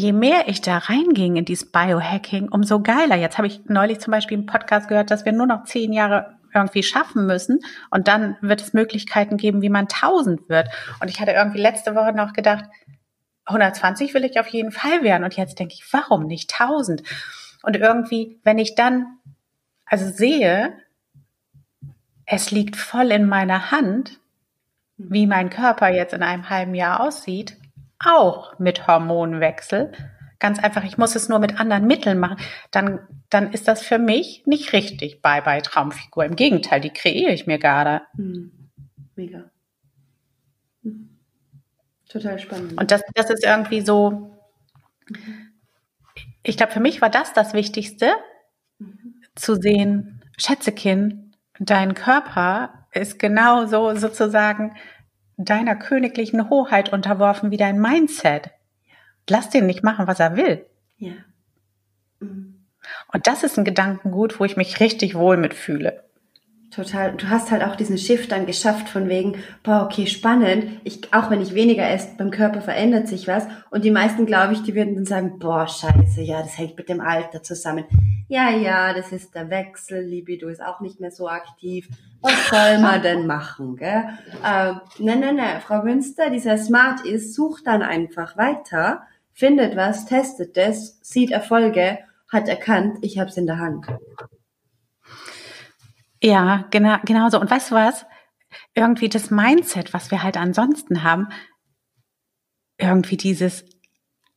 je 0.00 0.12
mehr 0.12 0.48
ich 0.48 0.60
da 0.60 0.78
reinging 0.78 1.36
in 1.36 1.44
dieses 1.44 1.70
Biohacking, 1.70 2.48
umso 2.48 2.80
geiler. 2.80 3.16
Jetzt 3.16 3.38
habe 3.38 3.46
ich 3.46 3.60
neulich 3.66 4.00
zum 4.00 4.12
Beispiel 4.12 4.38
im 4.38 4.46
Podcast 4.46 4.88
gehört, 4.88 5.10
dass 5.10 5.24
wir 5.24 5.32
nur 5.32 5.46
noch 5.46 5.64
zehn 5.64 5.92
Jahre 5.92 6.38
irgendwie 6.54 6.82
schaffen 6.82 7.26
müssen 7.26 7.60
und 7.90 8.08
dann 8.08 8.36
wird 8.40 8.60
es 8.60 8.72
Möglichkeiten 8.72 9.36
geben, 9.36 9.62
wie 9.62 9.68
man 9.68 9.86
tausend 9.86 10.48
wird. 10.48 10.68
Und 11.00 11.08
ich 11.08 11.20
hatte 11.20 11.32
irgendwie 11.32 11.60
letzte 11.60 11.94
Woche 11.94 12.12
noch 12.12 12.32
gedacht, 12.32 12.64
120 13.44 14.14
will 14.14 14.24
ich 14.24 14.40
auf 14.40 14.48
jeden 14.48 14.72
Fall 14.72 15.02
werden. 15.02 15.24
Und 15.24 15.36
jetzt 15.36 15.58
denke 15.58 15.74
ich, 15.74 15.84
warum 15.92 16.26
nicht 16.26 16.50
tausend? 16.50 17.02
Und 17.62 17.76
irgendwie, 17.76 18.40
wenn 18.42 18.58
ich 18.58 18.74
dann 18.74 19.18
also 19.84 20.08
sehe, 20.08 20.72
es 22.24 22.50
liegt 22.50 22.76
voll 22.76 23.10
in 23.10 23.26
meiner 23.26 23.70
Hand, 23.70 24.20
wie 24.96 25.26
mein 25.26 25.50
Körper 25.50 25.88
jetzt 25.88 26.14
in 26.14 26.22
einem 26.22 26.48
halben 26.48 26.74
Jahr 26.74 27.00
aussieht, 27.00 27.56
auch 28.04 28.58
mit 28.58 28.86
Hormonwechsel. 28.86 29.92
Ganz 30.38 30.58
einfach, 30.58 30.84
ich 30.84 30.96
muss 30.96 31.16
es 31.16 31.28
nur 31.28 31.38
mit 31.38 31.60
anderen 31.60 31.86
Mitteln 31.86 32.18
machen. 32.18 32.38
Dann, 32.70 33.00
dann 33.28 33.52
ist 33.52 33.68
das 33.68 33.82
für 33.82 33.98
mich 33.98 34.42
nicht 34.46 34.72
richtig 34.72 35.20
bei 35.20 35.40
bei 35.40 35.60
Traumfigur. 35.60 36.24
Im 36.24 36.36
Gegenteil, 36.36 36.80
die 36.80 36.90
kreiere 36.90 37.32
ich 37.32 37.46
mir 37.46 37.58
gerade. 37.58 38.02
Hm. 38.16 38.70
Mega. 39.16 39.50
Hm. 40.82 41.18
Total 42.08 42.38
spannend. 42.38 42.80
Und 42.80 42.90
das, 42.90 43.02
das 43.14 43.30
ist 43.30 43.44
irgendwie 43.44 43.82
so, 43.82 44.40
ich 46.42 46.56
glaube, 46.56 46.72
für 46.72 46.80
mich 46.80 47.02
war 47.02 47.10
das 47.10 47.32
das 47.34 47.52
Wichtigste, 47.52 48.12
mhm. 48.78 49.22
zu 49.34 49.56
sehen, 49.56 50.24
Schätzekin, 50.38 51.36
dein 51.58 51.94
Körper 51.94 52.86
ist 52.92 53.18
genauso 53.18 53.94
sozusagen 53.94 54.74
deiner 55.44 55.76
königlichen 55.76 56.50
Hoheit 56.50 56.92
unterworfen 56.92 57.50
wie 57.50 57.56
dein 57.56 57.80
Mindset. 57.80 58.50
lass 59.28 59.48
den 59.48 59.66
nicht 59.66 59.84
machen, 59.84 60.06
was 60.08 60.18
er 60.18 60.36
will. 60.36 60.66
Ja. 60.98 61.12
Mhm. 62.18 62.66
Und 63.12 63.26
das 63.26 63.44
ist 63.44 63.58
ein 63.58 63.64
Gedankengut, 63.64 64.40
wo 64.40 64.44
ich 64.44 64.56
mich 64.56 64.80
richtig 64.80 65.14
wohl 65.14 65.36
mitfühle. 65.36 66.04
Total. 66.70 67.12
Du 67.16 67.28
hast 67.28 67.50
halt 67.50 67.64
auch 67.64 67.74
diesen 67.74 67.98
Shift 67.98 68.30
dann 68.30 68.46
geschafft 68.46 68.88
von 68.88 69.08
wegen, 69.08 69.42
boah, 69.64 69.82
okay, 69.84 70.06
spannend. 70.06 70.80
Ich, 70.84 71.12
auch 71.12 71.28
wenn 71.28 71.40
ich 71.40 71.52
weniger 71.52 71.88
esse, 71.90 72.10
beim 72.16 72.30
Körper 72.30 72.60
verändert 72.60 73.08
sich 73.08 73.26
was. 73.26 73.44
Und 73.70 73.84
die 73.84 73.90
meisten, 73.90 74.24
glaube 74.24 74.52
ich, 74.52 74.62
die 74.62 74.76
würden 74.76 74.94
dann 74.94 75.04
sagen, 75.04 75.40
boah, 75.40 75.66
scheiße, 75.66 76.22
ja, 76.22 76.40
das 76.40 76.56
hängt 76.56 76.76
mit 76.76 76.88
dem 76.88 77.00
Alter 77.00 77.42
zusammen. 77.42 77.86
Ja, 78.28 78.50
ja, 78.50 78.94
das 78.94 79.10
ist 79.10 79.34
der 79.34 79.50
Wechsel. 79.50 80.04
Libido 80.04 80.46
ist 80.46 80.62
auch 80.62 80.80
nicht 80.80 81.00
mehr 81.00 81.10
so 81.10 81.28
aktiv. 81.28 81.88
Was 82.20 82.48
soll 82.48 82.78
man 82.78 83.02
denn 83.02 83.26
machen, 83.26 83.74
gell? 83.74 84.04
Ähm, 84.46 84.80
nein, 85.00 85.18
nein, 85.18 85.36
nein. 85.36 85.60
Frau 85.60 85.82
Münster, 85.82 86.30
dieser 86.30 86.56
Smart 86.56 87.04
ist, 87.04 87.34
sucht 87.34 87.66
dann 87.66 87.82
einfach 87.82 88.36
weiter, 88.36 89.02
findet 89.32 89.74
was, 89.74 90.06
testet 90.06 90.56
das, 90.56 91.00
sieht 91.02 91.32
Erfolge, 91.32 91.98
hat 92.30 92.48
erkannt, 92.48 92.98
ich 93.00 93.18
hab's 93.18 93.36
in 93.36 93.46
der 93.46 93.58
Hand. 93.58 93.86
Ja, 96.22 96.66
genau, 96.70 96.96
genau 97.04 97.28
so. 97.30 97.40
Und 97.40 97.50
weißt 97.50 97.70
du 97.70 97.74
was? 97.74 98.06
Irgendwie 98.74 99.08
das 99.08 99.30
Mindset, 99.30 99.94
was 99.94 100.10
wir 100.10 100.22
halt 100.22 100.36
ansonsten 100.36 101.02
haben, 101.02 101.28
irgendwie 102.78 103.16
dieses 103.16 103.64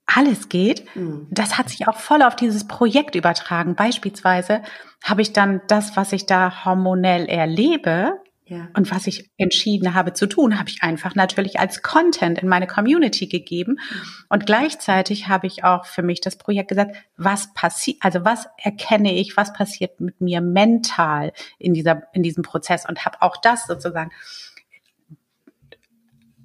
alles 0.05 0.49
geht, 0.49 0.85
mhm. 0.95 1.27
das 1.31 1.57
hat 1.57 1.69
sich 1.69 1.87
auch 1.87 1.97
voll 1.97 2.21
auf 2.21 2.35
dieses 2.35 2.67
Projekt 2.67 3.15
übertragen. 3.15 3.75
Beispielsweise 3.75 4.61
habe 5.03 5.21
ich 5.21 5.33
dann 5.33 5.61
das, 5.67 5.95
was 5.95 6.11
ich 6.11 6.25
da 6.25 6.65
hormonell 6.65 7.25
erlebe, 7.25 8.21
Und 8.75 8.91
was 8.91 9.07
ich 9.07 9.31
entschieden 9.37 9.93
habe 9.93 10.13
zu 10.13 10.27
tun, 10.27 10.59
habe 10.59 10.69
ich 10.69 10.83
einfach 10.83 11.15
natürlich 11.15 11.59
als 11.59 11.81
Content 11.81 12.39
in 12.39 12.47
meine 12.47 12.67
Community 12.67 13.27
gegeben. 13.27 13.79
Und 14.29 14.45
gleichzeitig 14.45 15.27
habe 15.27 15.47
ich 15.47 15.63
auch 15.63 15.85
für 15.85 16.03
mich 16.03 16.21
das 16.21 16.37
Projekt 16.37 16.69
gesagt, 16.69 16.95
was 17.17 17.53
passiert, 17.53 17.97
also 18.01 18.25
was 18.25 18.47
erkenne 18.57 19.13
ich, 19.13 19.37
was 19.37 19.53
passiert 19.53 19.99
mit 19.99 20.21
mir 20.21 20.41
mental 20.41 21.33
in 21.57 21.73
dieser, 21.73 22.03
in 22.13 22.23
diesem 22.23 22.43
Prozess 22.43 22.87
und 22.87 23.05
habe 23.05 23.21
auch 23.21 23.37
das 23.37 23.67
sozusagen 23.67 24.11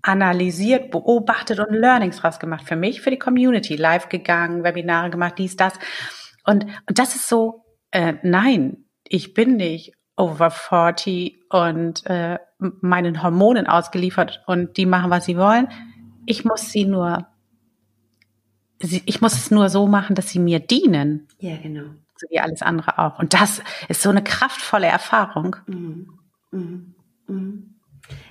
analysiert, 0.03 0.91
beobachtet 0.91 1.61
und 1.61 1.73
Learnings 1.73 2.19
draus 2.19 2.39
gemacht 2.39 2.67
für 2.67 2.77
mich, 2.77 3.01
für 3.01 3.11
die 3.11 3.19
Community, 3.19 3.77
live 3.77 4.09
gegangen, 4.09 4.65
Webinare 4.65 5.11
gemacht, 5.11 5.35
dies, 5.39 5.57
das. 5.57 5.75
Und, 6.45 6.65
und 6.87 6.99
das 6.99 7.15
ist 7.15 7.29
so, 7.29 7.65
äh, 7.91 8.15
nein, 8.23 8.85
ich 9.07 9.35
bin 9.35 9.57
nicht 9.57 9.98
over 10.19 10.51
40 10.51 11.39
und 11.49 12.05
äh, 12.07 12.39
meinen 12.59 13.23
Hormonen 13.23 13.67
ausgeliefert 13.67 14.43
und 14.47 14.77
die 14.77 14.87
machen, 14.87 15.11
was 15.11 15.25
sie 15.25 15.39
wollen. 15.39 15.69
Ich 16.27 16.45
muss 16.45 16.71
sie 16.71 16.85
nur, 16.85 17.27
ich 18.81 19.21
muss 19.21 19.35
es 19.35 19.51
nur 19.51 19.69
so 19.69 19.87
machen, 19.87 20.15
dass 20.15 20.29
sie 20.29 20.41
mir 20.41 20.61
dienen. 20.61 21.29
Ja, 21.39 21.57
genau. 21.57 21.85
So 22.17 22.27
wie 22.31 22.41
alles 22.41 22.63
andere 22.63 22.99
auch. 22.99 23.19
Und 23.19 23.33
das 23.33 23.63
ist 23.89 24.03
so 24.03 24.11
eine 24.11 24.23
kraftvolle 24.23 24.89
Erfahrung. 24.89 25.57
Mhm. 25.67 26.19
Mhm. 26.51 26.95
Mhm. 27.29 27.75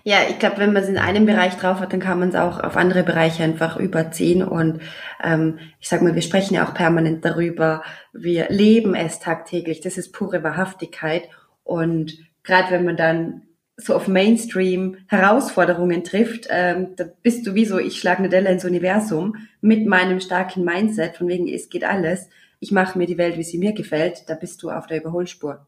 Ja, 0.04 0.18
ich 0.30 0.40
glaube, 0.40 0.58
wenn 0.58 0.74
man 0.74 0.84
es 0.84 0.90
in 0.90 0.98
einem 0.98 1.26
Bereich 1.26 1.56
drauf 1.56 1.80
hat, 1.80 1.94
dann 1.94 2.00
kann 2.00 2.20
man 2.20 2.30
es 2.30 2.36
auch 2.36 2.60
auf 2.60 2.78
andere 2.78 3.04
Bereiche 3.04 3.44
einfach 3.44 3.78
überziehen. 3.78 4.44
Und 4.44 4.82
ähm, 5.24 5.60
ich 5.80 5.88
sag 5.88 6.02
mal, 6.02 6.16
wir 6.16 6.22
sprechen 6.22 6.56
ja 6.56 6.66
auch 6.66 6.74
permanent 6.74 7.24
darüber. 7.24 7.84
Wir 8.14 8.50
leben 8.50 8.96
es 8.96 9.20
tagtäglich. 9.20 9.82
Das 9.82 9.98
ist 9.98 10.14
pure 10.14 10.44
Wahrhaftigkeit. 10.44 11.30
Und 11.68 12.18
gerade 12.44 12.72
wenn 12.72 12.86
man 12.86 12.98
dann 12.98 13.44
so 13.76 13.94
auf 13.94 14.08
Mainstream 14.08 14.98
Herausforderungen 15.08 16.04
trifft, 16.04 16.48
ähm, 16.50 16.96
da 16.96 17.06
bist 17.22 17.46
du 17.46 17.54
wie 17.54 17.66
so, 17.66 17.78
ich 17.78 18.00
schlage 18.00 18.20
eine 18.20 18.30
Delle 18.30 18.50
ins 18.50 18.66
Universum 18.66 19.36
mit 19.62 19.86
meinem 19.86 20.20
starken 20.20 20.64
Mindset, 20.64 21.18
von 21.18 21.28
wegen, 21.28 21.48
es 21.48 21.70
geht 21.70 21.84
alles, 21.84 22.30
ich 22.60 22.72
mache 22.72 22.98
mir 22.98 23.06
die 23.06 23.20
Welt, 23.20 23.38
wie 23.38 23.44
sie 23.44 23.60
mir 23.60 23.74
gefällt, 23.74 24.24
da 24.30 24.34
bist 24.34 24.64
du 24.64 24.72
auf 24.72 24.88
der 24.88 24.98
Überholspur. 24.98 25.68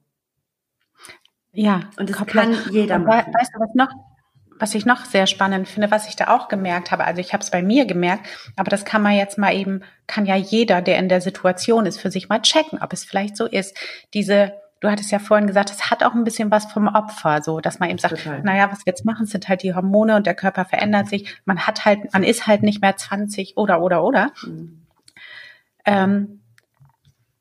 Ja. 1.51 1.81
Und 1.97 2.09
das 2.09 2.17
komplett. 2.17 2.63
kann 2.63 2.73
jeder 2.73 2.97
machen. 2.97 3.33
Weißt 3.33 3.51
du, 3.53 3.59
was 3.59 3.75
noch, 3.75 3.89
was 4.59 4.73
ich 4.73 4.85
noch 4.85 5.05
sehr 5.05 5.27
spannend 5.27 5.67
finde, 5.67 5.91
was 5.91 6.07
ich 6.07 6.15
da 6.15 6.35
auch 6.35 6.47
gemerkt 6.47 6.91
habe, 6.91 7.05
also 7.05 7.21
ich 7.21 7.33
habe 7.33 7.43
es 7.43 7.51
bei 7.51 7.61
mir 7.61 7.85
gemerkt, 7.85 8.27
aber 8.55 8.71
das 8.71 8.85
kann 8.85 9.03
man 9.03 9.13
jetzt 9.13 9.37
mal 9.37 9.55
eben, 9.55 9.81
kann 10.07 10.25
ja 10.25 10.35
jeder, 10.35 10.81
der 10.81 10.97
in 10.97 11.09
der 11.09 11.21
Situation 11.21 11.85
ist, 11.85 11.99
für 11.99 12.09
sich 12.09 12.27
mal 12.27 12.41
checken, 12.41 12.81
ob 12.81 12.91
es 12.91 13.05
vielleicht 13.05 13.37
so 13.37 13.45
ist. 13.45 13.77
Diese 14.13 14.53
du 14.79 14.89
hattest 14.89 15.11
ja 15.11 15.19
vorhin 15.19 15.47
gesagt, 15.47 15.71
es 15.71 15.89
hat 15.89 16.03
auch 16.03 16.13
ein 16.13 16.23
bisschen 16.23 16.51
was 16.51 16.71
vom 16.71 16.87
Opfer, 16.87 17.41
so, 17.41 17.59
dass 17.59 17.79
man 17.79 17.89
eben 17.89 17.99
sagt, 17.99 18.17
Total. 18.17 18.41
naja, 18.43 18.71
was 18.71 18.85
wir 18.85 18.91
jetzt 18.91 19.05
machen, 19.05 19.25
sind 19.25 19.47
halt 19.49 19.63
die 19.63 19.73
Hormone 19.73 20.15
und 20.15 20.25
der 20.25 20.35
Körper 20.35 20.65
verändert 20.65 21.07
sich. 21.07 21.37
Man 21.45 21.67
hat 21.67 21.85
halt, 21.85 22.13
man 22.13 22.23
ist 22.23 22.47
halt 22.47 22.63
nicht 22.63 22.81
mehr 22.81 22.95
20 22.95 23.57
oder, 23.57 23.81
oder, 23.81 24.03
oder. 24.03 24.31
Mhm. 24.43 24.85
Ähm, 25.85 26.41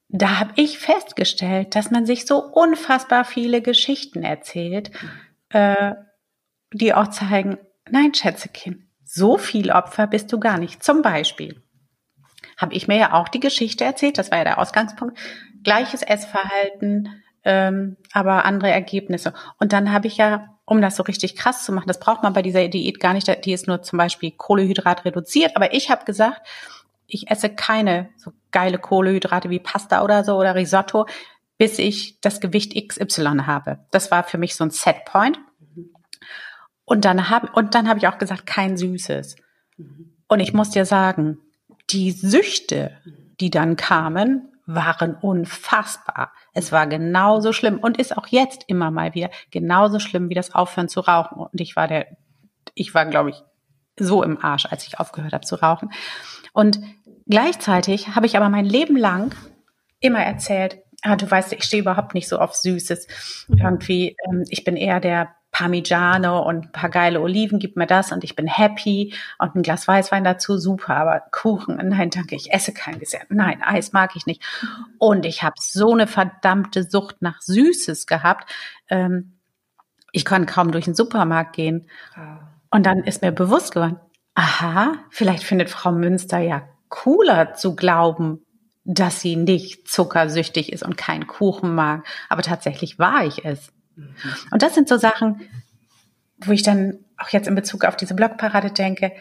da 0.08 0.40
habe 0.40 0.52
ich 0.56 0.78
festgestellt, 0.78 1.76
dass 1.76 1.90
man 1.90 2.06
sich 2.06 2.26
so 2.26 2.38
unfassbar 2.42 3.24
viele 3.24 3.60
Geschichten 3.60 4.22
erzählt, 4.22 4.90
mhm. 5.02 5.60
äh, 5.60 5.94
die 6.72 6.94
auch 6.94 7.08
zeigen, 7.08 7.58
nein, 7.90 8.14
Schätzekind, 8.14 8.78
so 9.04 9.38
viel 9.38 9.70
Opfer 9.70 10.06
bist 10.06 10.32
du 10.32 10.40
gar 10.40 10.58
nicht. 10.58 10.82
Zum 10.82 11.02
Beispiel 11.02 11.62
habe 12.56 12.74
ich 12.74 12.88
mir 12.88 12.96
ja 12.96 13.12
auch 13.12 13.28
die 13.28 13.40
Geschichte 13.40 13.84
erzählt, 13.84 14.18
das 14.18 14.30
war 14.30 14.38
ja 14.38 14.44
der 14.44 14.58
Ausgangspunkt, 14.58 15.18
gleiches 15.62 16.02
Essverhalten, 16.02 17.22
ähm, 17.48 17.96
aber 18.12 18.44
andere 18.44 18.70
Ergebnisse. 18.70 19.32
Und 19.58 19.72
dann 19.72 19.90
habe 19.90 20.06
ich 20.06 20.18
ja, 20.18 20.58
um 20.66 20.82
das 20.82 20.96
so 20.96 21.02
richtig 21.02 21.34
krass 21.34 21.64
zu 21.64 21.72
machen, 21.72 21.88
das 21.88 21.98
braucht 21.98 22.22
man 22.22 22.34
bei 22.34 22.42
dieser 22.42 22.68
Diät 22.68 23.00
gar 23.00 23.14
nicht, 23.14 23.44
die 23.46 23.52
ist 23.52 23.66
nur 23.66 23.80
zum 23.80 23.96
Beispiel 23.96 24.32
Kohlehydrat 24.32 25.06
reduziert, 25.06 25.56
aber 25.56 25.72
ich 25.72 25.90
habe 25.90 26.04
gesagt, 26.04 26.46
ich 27.06 27.30
esse 27.30 27.48
keine 27.48 28.10
so 28.16 28.32
geile 28.50 28.78
Kohlehydrate 28.78 29.48
wie 29.48 29.60
Pasta 29.60 30.04
oder 30.04 30.24
so 30.24 30.36
oder 30.36 30.54
Risotto, 30.54 31.06
bis 31.56 31.78
ich 31.78 32.20
das 32.20 32.40
Gewicht 32.40 32.74
XY 32.76 33.38
habe. 33.46 33.78
Das 33.92 34.10
war 34.10 34.24
für 34.24 34.36
mich 34.36 34.54
so 34.54 34.64
ein 34.64 34.70
Setpoint. 34.70 35.40
Und 36.84 37.06
dann 37.06 37.30
habe 37.30 37.48
und 37.54 37.74
dann 37.74 37.88
habe 37.88 37.98
ich 37.98 38.08
auch 38.08 38.18
gesagt, 38.18 38.44
kein 38.44 38.76
Süßes. 38.76 39.36
Und 40.28 40.40
ich 40.40 40.52
muss 40.52 40.68
dir 40.68 40.84
sagen, 40.84 41.38
die 41.88 42.12
Süchte, 42.12 42.92
die 43.40 43.48
dann 43.48 43.76
kamen, 43.76 44.52
waren 44.68 45.14
unfassbar. 45.14 46.30
Es 46.52 46.72
war 46.72 46.86
genauso 46.86 47.54
schlimm 47.54 47.78
und 47.78 47.98
ist 47.98 48.16
auch 48.16 48.26
jetzt 48.26 48.64
immer 48.66 48.90
mal 48.90 49.14
wieder 49.14 49.30
genauso 49.50 49.98
schlimm 49.98 50.28
wie 50.28 50.34
das 50.34 50.54
Aufhören 50.54 50.90
zu 50.90 51.00
rauchen. 51.00 51.38
Und 51.38 51.58
ich 51.58 51.74
war 51.74 51.88
der, 51.88 52.06
ich 52.74 52.94
war, 52.94 53.06
glaube 53.06 53.30
ich, 53.30 53.42
so 53.98 54.22
im 54.22 54.38
Arsch, 54.44 54.66
als 54.66 54.86
ich 54.86 55.00
aufgehört 55.00 55.32
habe 55.32 55.46
zu 55.46 55.56
rauchen. 55.56 55.90
Und 56.52 56.80
gleichzeitig 57.26 58.14
habe 58.14 58.26
ich 58.26 58.36
aber 58.36 58.50
mein 58.50 58.66
Leben 58.66 58.96
lang 58.96 59.34
immer 60.00 60.20
erzählt, 60.20 60.82
ah, 61.00 61.16
du 61.16 61.28
weißt, 61.28 61.54
ich 61.54 61.64
stehe 61.64 61.82
überhaupt 61.82 62.12
nicht 62.12 62.28
so 62.28 62.38
auf 62.38 62.54
Süßes. 62.54 63.46
Irgendwie, 63.48 64.16
ähm, 64.28 64.44
ich 64.50 64.64
bin 64.64 64.76
eher 64.76 65.00
der 65.00 65.34
Parmigiano 65.58 66.40
und 66.40 66.66
ein 66.66 66.72
paar 66.72 66.88
geile 66.88 67.20
Oliven, 67.20 67.58
gib 67.58 67.76
mir 67.76 67.88
das 67.88 68.12
und 68.12 68.22
ich 68.22 68.36
bin 68.36 68.46
happy 68.46 69.12
und 69.40 69.56
ein 69.56 69.62
Glas 69.62 69.88
Weißwein 69.88 70.22
dazu, 70.22 70.56
super, 70.56 70.96
aber 70.96 71.20
Kuchen, 71.32 71.76
nein, 71.82 72.10
danke, 72.10 72.36
ich 72.36 72.52
esse 72.52 72.72
kein 72.72 73.00
Dessert. 73.00 73.26
Nein, 73.30 73.60
Eis 73.60 73.92
mag 73.92 74.14
ich 74.14 74.24
nicht. 74.24 74.40
Und 74.98 75.26
ich 75.26 75.42
habe 75.42 75.56
so 75.58 75.92
eine 75.92 76.06
verdammte 76.06 76.84
Sucht 76.84 77.22
nach 77.22 77.42
Süßes 77.42 78.06
gehabt. 78.06 78.48
Ähm, 78.88 79.32
ich 80.12 80.24
konnte 80.24 80.52
kaum 80.52 80.70
durch 80.70 80.84
den 80.84 80.94
Supermarkt 80.94 81.56
gehen. 81.56 81.88
Und 82.70 82.86
dann 82.86 83.02
ist 83.02 83.22
mir 83.22 83.32
bewusst 83.32 83.74
geworden, 83.74 83.98
aha, 84.34 84.92
vielleicht 85.10 85.42
findet 85.42 85.70
Frau 85.70 85.90
Münster 85.90 86.38
ja 86.38 86.62
cooler 86.88 87.54
zu 87.54 87.74
glauben, 87.74 88.46
dass 88.84 89.20
sie 89.20 89.34
nicht 89.34 89.88
zuckersüchtig 89.88 90.72
ist 90.72 90.84
und 90.84 90.96
keinen 90.96 91.26
Kuchen 91.26 91.74
mag. 91.74 92.06
Aber 92.28 92.42
tatsächlich 92.42 93.00
war 93.00 93.24
ich 93.26 93.44
es. 93.44 93.72
Und 94.50 94.62
das 94.62 94.74
sind 94.74 94.88
so 94.88 94.96
Sachen, 94.96 95.40
wo 96.38 96.52
ich 96.52 96.62
dann 96.62 96.98
auch 97.16 97.30
jetzt 97.30 97.48
in 97.48 97.54
Bezug 97.54 97.84
auf 97.84 97.96
diese 97.96 98.14
Blogparade 98.14 98.70
denke, 98.70 99.12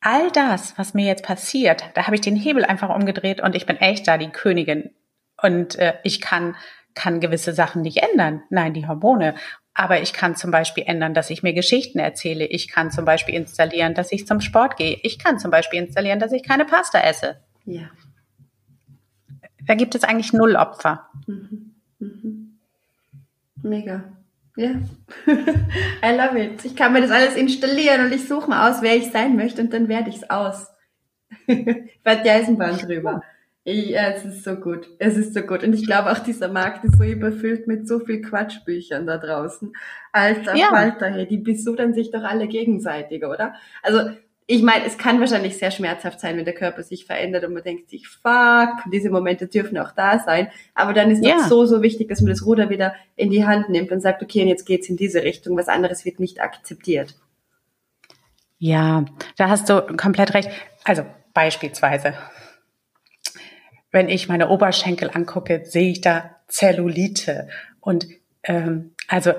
all 0.00 0.30
das, 0.30 0.78
was 0.78 0.94
mir 0.94 1.06
jetzt 1.06 1.24
passiert, 1.24 1.84
da 1.94 2.06
habe 2.06 2.14
ich 2.14 2.20
den 2.20 2.36
Hebel 2.36 2.64
einfach 2.64 2.94
umgedreht 2.94 3.40
und 3.40 3.54
ich 3.54 3.66
bin 3.66 3.76
echt 3.76 4.06
da 4.06 4.18
die 4.18 4.28
Königin. 4.28 4.90
Und 5.42 5.76
äh, 5.76 5.94
ich 6.04 6.20
kann, 6.20 6.56
kann 6.94 7.20
gewisse 7.20 7.52
Sachen 7.52 7.82
nicht 7.82 7.98
ändern. 7.98 8.42
Nein, 8.50 8.72
die 8.72 8.86
Hormone. 8.86 9.34
Aber 9.74 10.00
ich 10.00 10.12
kann 10.12 10.36
zum 10.36 10.50
Beispiel 10.50 10.84
ändern, 10.86 11.12
dass 11.12 11.28
ich 11.28 11.42
mir 11.42 11.52
Geschichten 11.52 11.98
erzähle. 11.98 12.46
Ich 12.46 12.68
kann 12.68 12.90
zum 12.90 13.04
Beispiel 13.04 13.34
installieren, 13.34 13.94
dass 13.94 14.12
ich 14.12 14.26
zum 14.26 14.40
Sport 14.40 14.76
gehe. 14.76 14.98
Ich 15.02 15.18
kann 15.18 15.38
zum 15.38 15.50
Beispiel 15.50 15.80
installieren, 15.80 16.18
dass 16.18 16.32
ich 16.32 16.42
keine 16.42 16.64
Pasta 16.64 17.00
esse. 17.00 17.40
Ja. 17.64 17.90
Da 19.66 19.74
gibt 19.74 19.94
es 19.94 20.04
eigentlich 20.04 20.32
null 20.32 20.56
Opfer. 20.56 21.08
Mhm. 21.26 21.74
Mhm. 21.98 22.45
Mega. 23.66 24.04
Ja. 24.56 24.70
I 25.26 26.16
love 26.16 26.40
it. 26.40 26.64
Ich 26.64 26.76
kann 26.76 26.92
mir 26.92 27.02
das 27.02 27.10
alles 27.10 27.36
installieren 27.36 28.06
und 28.06 28.12
ich 28.12 28.26
suche 28.26 28.48
mal 28.48 28.70
aus, 28.70 28.80
wer 28.80 28.96
ich 28.96 29.10
sein 29.10 29.36
möchte 29.36 29.60
und 29.60 29.72
dann 29.72 29.88
werde 29.88 30.08
ich 30.08 30.16
es 30.16 30.30
aus. 30.30 30.72
ich 31.46 32.04
werde 32.04 32.22
die 32.24 32.30
Eisenbahn 32.30 32.78
drüber. 32.78 33.22
Ja, 33.64 34.10
es 34.10 34.24
ist 34.24 34.44
so 34.44 34.54
gut. 34.54 34.88
Es 35.00 35.16
ist 35.16 35.34
so 35.34 35.42
gut. 35.42 35.64
Und 35.64 35.74
ich 35.74 35.84
glaube 35.84 36.12
auch, 36.12 36.20
dieser 36.20 36.48
Markt 36.48 36.84
ist 36.84 36.96
so 36.96 37.02
überfüllt 37.02 37.66
mit 37.66 37.88
so 37.88 37.98
viel 37.98 38.22
Quatschbüchern 38.22 39.06
da 39.06 39.18
draußen. 39.18 39.72
Alter 40.12 40.54
ja. 40.54 40.68
Falter, 40.68 41.08
hey, 41.08 41.26
die 41.26 41.38
besudern 41.38 41.92
sich 41.92 42.12
doch 42.12 42.22
alle 42.22 42.46
gegenseitig, 42.46 43.24
oder? 43.24 43.54
Also, 43.82 44.10
ich 44.48 44.62
meine, 44.62 44.84
es 44.84 44.96
kann 44.96 45.18
wahrscheinlich 45.18 45.58
sehr 45.58 45.72
schmerzhaft 45.72 46.20
sein, 46.20 46.36
wenn 46.36 46.44
der 46.44 46.54
Körper 46.54 46.84
sich 46.84 47.04
verändert 47.04 47.44
und 47.44 47.52
man 47.52 47.64
denkt 47.64 47.90
sich, 47.90 48.06
fuck, 48.06 48.68
diese 48.92 49.10
Momente 49.10 49.48
dürfen 49.48 49.76
auch 49.76 49.90
da 49.90 50.20
sein. 50.20 50.48
Aber 50.72 50.92
dann 50.92 51.10
ist 51.10 51.24
ja. 51.24 51.40
so, 51.48 51.66
so 51.66 51.82
wichtig, 51.82 52.08
dass 52.08 52.20
man 52.20 52.30
das 52.30 52.46
Ruder 52.46 52.70
wieder 52.70 52.94
in 53.16 53.30
die 53.30 53.44
Hand 53.44 53.68
nimmt 53.70 53.90
und 53.90 54.00
sagt, 54.00 54.22
okay, 54.22 54.42
und 54.42 54.48
jetzt 54.48 54.64
geht's 54.64 54.88
in 54.88 54.96
diese 54.96 55.24
Richtung. 55.24 55.56
Was 55.56 55.66
anderes 55.66 56.04
wird 56.04 56.20
nicht 56.20 56.40
akzeptiert. 56.40 57.16
Ja, 58.58 59.04
da 59.36 59.48
hast 59.48 59.68
du 59.68 59.80
komplett 59.96 60.32
recht. 60.32 60.50
Also 60.84 61.04
beispielsweise, 61.34 62.14
wenn 63.90 64.08
ich 64.08 64.28
meine 64.28 64.48
Oberschenkel 64.48 65.10
angucke, 65.12 65.64
sehe 65.64 65.90
ich 65.90 66.00
da 66.02 66.36
Zellulite. 66.46 67.48
Und 67.80 68.06
ähm, 68.44 68.94
also 69.08 69.32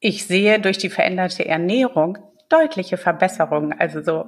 ich 0.00 0.26
sehe 0.26 0.58
durch 0.58 0.78
die 0.78 0.90
veränderte 0.90 1.46
Ernährung 1.46 2.18
deutliche 2.48 2.96
Verbesserungen. 2.96 3.72
Also 3.72 4.02
so 4.02 4.26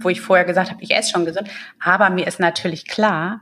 wo 0.00 0.08
ich 0.08 0.20
vorher 0.20 0.44
gesagt 0.44 0.70
habe, 0.70 0.82
ich 0.82 0.94
esse 0.94 1.10
schon 1.10 1.24
gesund. 1.24 1.48
Aber 1.82 2.10
mir 2.10 2.26
ist 2.26 2.40
natürlich 2.40 2.86
klar, 2.86 3.40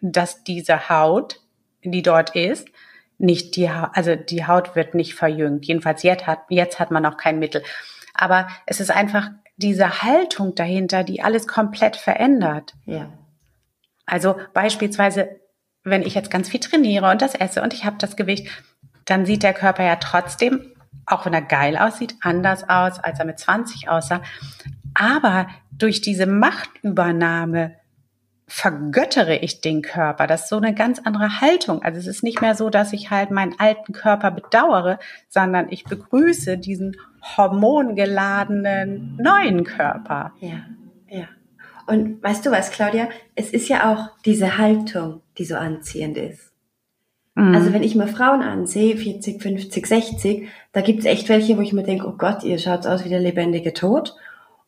dass 0.00 0.44
diese 0.44 0.88
Haut, 0.88 1.40
die 1.82 2.02
dort 2.02 2.34
ist, 2.34 2.68
nicht 3.18 3.56
die, 3.56 3.68
also 3.68 4.14
die 4.14 4.46
Haut 4.46 4.76
wird 4.76 4.94
nicht 4.94 5.14
verjüngt. 5.14 5.66
Jedenfalls 5.66 6.02
jetzt 6.02 6.26
hat, 6.26 6.40
jetzt 6.48 6.78
hat 6.78 6.90
man 6.90 7.02
noch 7.02 7.16
kein 7.16 7.38
Mittel. 7.38 7.62
Aber 8.14 8.48
es 8.66 8.80
ist 8.80 8.90
einfach 8.90 9.30
diese 9.56 10.02
Haltung 10.02 10.54
dahinter, 10.54 11.02
die 11.02 11.20
alles 11.20 11.48
komplett 11.48 11.96
verändert. 11.96 12.74
Ja. 12.86 13.12
Also 14.06 14.36
beispielsweise, 14.54 15.40
wenn 15.82 16.02
ich 16.02 16.14
jetzt 16.14 16.30
ganz 16.30 16.48
viel 16.48 16.60
trainiere 16.60 17.10
und 17.10 17.20
das 17.20 17.34
esse 17.34 17.60
und 17.60 17.74
ich 17.74 17.84
habe 17.84 17.96
das 17.98 18.16
Gewicht, 18.16 18.48
dann 19.04 19.26
sieht 19.26 19.42
der 19.42 19.54
Körper 19.54 19.84
ja 19.84 19.96
trotzdem, 19.96 20.72
auch 21.06 21.26
wenn 21.26 21.34
er 21.34 21.42
geil 21.42 21.76
aussieht, 21.76 22.14
anders 22.20 22.68
aus, 22.68 23.00
als 23.00 23.18
er 23.18 23.24
mit 23.24 23.38
20 23.38 23.88
aussah. 23.88 24.22
Aber 24.94 25.48
durch 25.70 26.00
diese 26.00 26.26
Machtübernahme 26.26 27.76
vergöttere 28.48 29.36
ich 29.36 29.60
den 29.60 29.82
Körper. 29.82 30.26
Das 30.26 30.44
ist 30.44 30.48
so 30.48 30.56
eine 30.56 30.74
ganz 30.74 30.98
andere 31.04 31.40
Haltung. 31.42 31.82
Also 31.82 31.98
es 31.98 32.06
ist 32.06 32.22
nicht 32.22 32.40
mehr 32.40 32.54
so, 32.54 32.70
dass 32.70 32.94
ich 32.94 33.10
halt 33.10 33.30
meinen 33.30 33.54
alten 33.58 33.92
Körper 33.92 34.30
bedauere, 34.30 34.98
sondern 35.28 35.68
ich 35.70 35.84
begrüße 35.84 36.56
diesen 36.56 36.96
hormongeladenen 37.36 39.18
neuen 39.20 39.64
Körper. 39.64 40.32
Ja, 40.40 40.64
ja. 41.08 41.28
Und 41.86 42.22
weißt 42.22 42.44
du 42.46 42.50
was, 42.50 42.70
Claudia? 42.70 43.08
Es 43.34 43.50
ist 43.50 43.68
ja 43.68 43.92
auch 43.92 44.10
diese 44.24 44.56
Haltung, 44.56 45.20
die 45.36 45.44
so 45.44 45.56
anziehend 45.56 46.16
ist. 46.16 46.52
Mhm. 47.34 47.54
Also 47.54 47.72
wenn 47.72 47.82
ich 47.82 47.94
mir 47.94 48.08
Frauen 48.08 48.42
ansehe, 48.42 48.96
40, 48.96 49.42
50, 49.42 49.86
60, 49.86 50.48
da 50.72 50.80
gibt 50.80 51.00
es 51.00 51.04
echt 51.04 51.28
welche, 51.28 51.56
wo 51.58 51.60
ich 51.60 51.72
mir 51.72 51.84
denke, 51.84 52.06
oh 52.06 52.16
Gott, 52.16 52.44
ihr 52.44 52.58
schaut 52.58 52.86
aus 52.86 53.04
wie 53.04 53.10
der 53.10 53.20
lebendige 53.20 53.74
Tod. 53.74 54.14